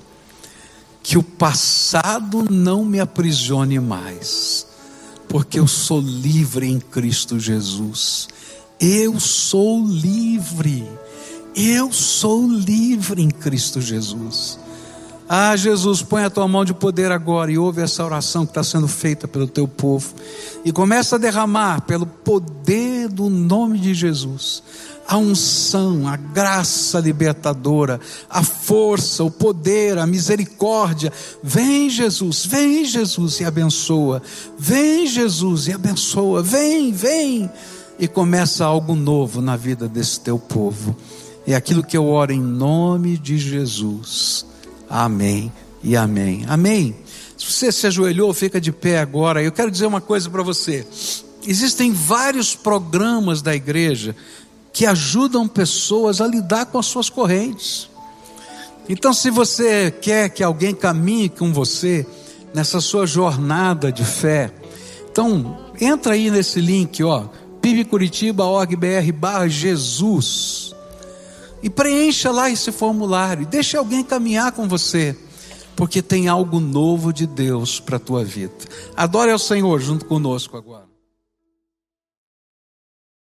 Que 1.03 1.19
o 1.19 1.23
passado 1.23 2.47
não 2.49 2.85
me 2.85 3.01
aprisione 3.01 3.81
mais, 3.81 4.65
porque 5.33 5.59
eu 5.59 5.66
sou 5.66 5.99
livre 5.99 6.68
em 6.68 6.78
Cristo 6.78 7.41
Jesus. 7.41 8.28
Eu 8.78 9.18
sou 9.18 9.83
livre. 9.83 10.87
Eu 11.57 11.91
sou 11.91 12.47
livre 12.47 13.22
em 13.22 13.30
Cristo 13.30 13.80
Jesus. 13.80 14.59
Ah, 15.35 15.57
Jesus, 15.57 16.03
põe 16.03 16.24
a 16.24 16.28
tua 16.28 16.47
mão 16.47 16.62
de 16.62 16.74
poder 16.74 17.11
agora 17.11 17.51
e 17.51 17.57
ouve 17.57 17.80
essa 17.80 18.05
oração 18.05 18.45
que 18.45 18.51
está 18.51 18.62
sendo 18.62 18.87
feita 18.87 19.26
pelo 19.26 19.47
teu 19.47 19.66
povo. 19.66 20.12
E 20.62 20.70
começa 20.70 21.16
a 21.16 21.18
derramar 21.18 21.80
pelo 21.87 22.05
poder 22.05 23.09
do 23.09 23.30
nome 23.30 23.78
de 23.78 23.95
Jesus 23.95 24.62
a 25.09 25.16
unção, 25.16 26.07
a 26.07 26.16
graça 26.16 27.01
libertadora, 27.01 27.99
a 28.28 28.43
força, 28.43 29.24
o 29.24 29.30
poder, 29.30 29.97
a 29.97 30.07
misericórdia. 30.07 31.11
Vem, 31.43 31.89
Jesus, 31.89 32.45
vem, 32.45 32.85
Jesus, 32.85 33.41
e 33.41 33.47
abençoa. 33.47 34.20
Vem, 34.59 35.07
Jesus, 35.07 35.66
e 35.66 35.72
abençoa. 35.72 36.43
Vem, 36.43 36.93
vem. 36.93 37.51
E 37.99 38.07
começa 38.07 38.66
algo 38.66 38.95
novo 38.95 39.41
na 39.41 39.57
vida 39.57 39.89
desse 39.89 40.20
teu 40.20 40.39
povo. 40.39 40.95
É 41.47 41.55
aquilo 41.55 41.83
que 41.83 41.97
eu 41.97 42.05
oro 42.05 42.33
em 42.33 42.43
nome 42.43 43.16
de 43.16 43.39
Jesus. 43.39 44.52
Amém 44.93 45.51
e 45.82 45.97
amém. 45.97 46.45
Amém. 46.47 46.95
Se 47.38 47.51
você 47.51 47.72
se 47.72 47.86
ajoelhou, 47.86 48.34
fica 48.34 48.61
de 48.61 48.70
pé 48.70 48.99
agora. 48.99 49.43
Eu 49.43 49.51
quero 49.51 49.70
dizer 49.70 49.86
uma 49.86 50.03
coisa 50.03 50.28
para 50.28 50.43
você. 50.43 50.86
Existem 51.47 51.90
vários 51.90 52.55
programas 52.55 53.40
da 53.40 53.55
igreja 53.55 54.14
que 54.70 54.84
ajudam 54.84 55.49
pessoas 55.49 56.20
a 56.20 56.26
lidar 56.26 56.66
com 56.66 56.78
as 56.78 56.84
suas 56.84 57.09
correntes. 57.09 57.88
Então, 58.86 59.14
se 59.14 59.30
você 59.30 59.90
quer 59.90 60.28
que 60.28 60.43
alguém 60.43 60.74
caminhe 60.74 61.30
com 61.30 61.55
você 61.55 62.07
nessa 62.53 62.78
sua 62.78 63.07
jornada 63.07 63.90
de 63.90 64.05
fé, 64.05 64.53
então 65.11 65.59
entra 65.80 66.12
aí 66.12 66.30
nesse 66.30 66.61
link, 66.61 67.03
ó, 67.03 67.28
pibcuritiba.org.br 67.62 69.12
barra 69.14 69.49
Jesus 69.49 70.72
e 71.63 71.71
preencha 71.71 72.31
lá 72.31 72.51
esse 72.51 72.73
formulário. 72.73 73.47
Deixe 73.47 73.77
alguém 73.77 74.03
caminhar 74.03 74.53
com 74.53 74.69
você, 74.69 75.17
porque 75.77 76.03
tem 76.03 76.29
algo 76.29 76.61
novo 76.61 77.13
de 77.13 77.27
Deus 77.27 77.79
para 77.79 77.97
a 77.97 78.01
tua 78.01 78.25
vida. 78.25 78.55
Adore 78.97 79.31
ao 79.31 79.39
Senhor 79.39 79.81
junto 79.81 80.05
conosco 80.07 80.57
agora. 80.57 80.82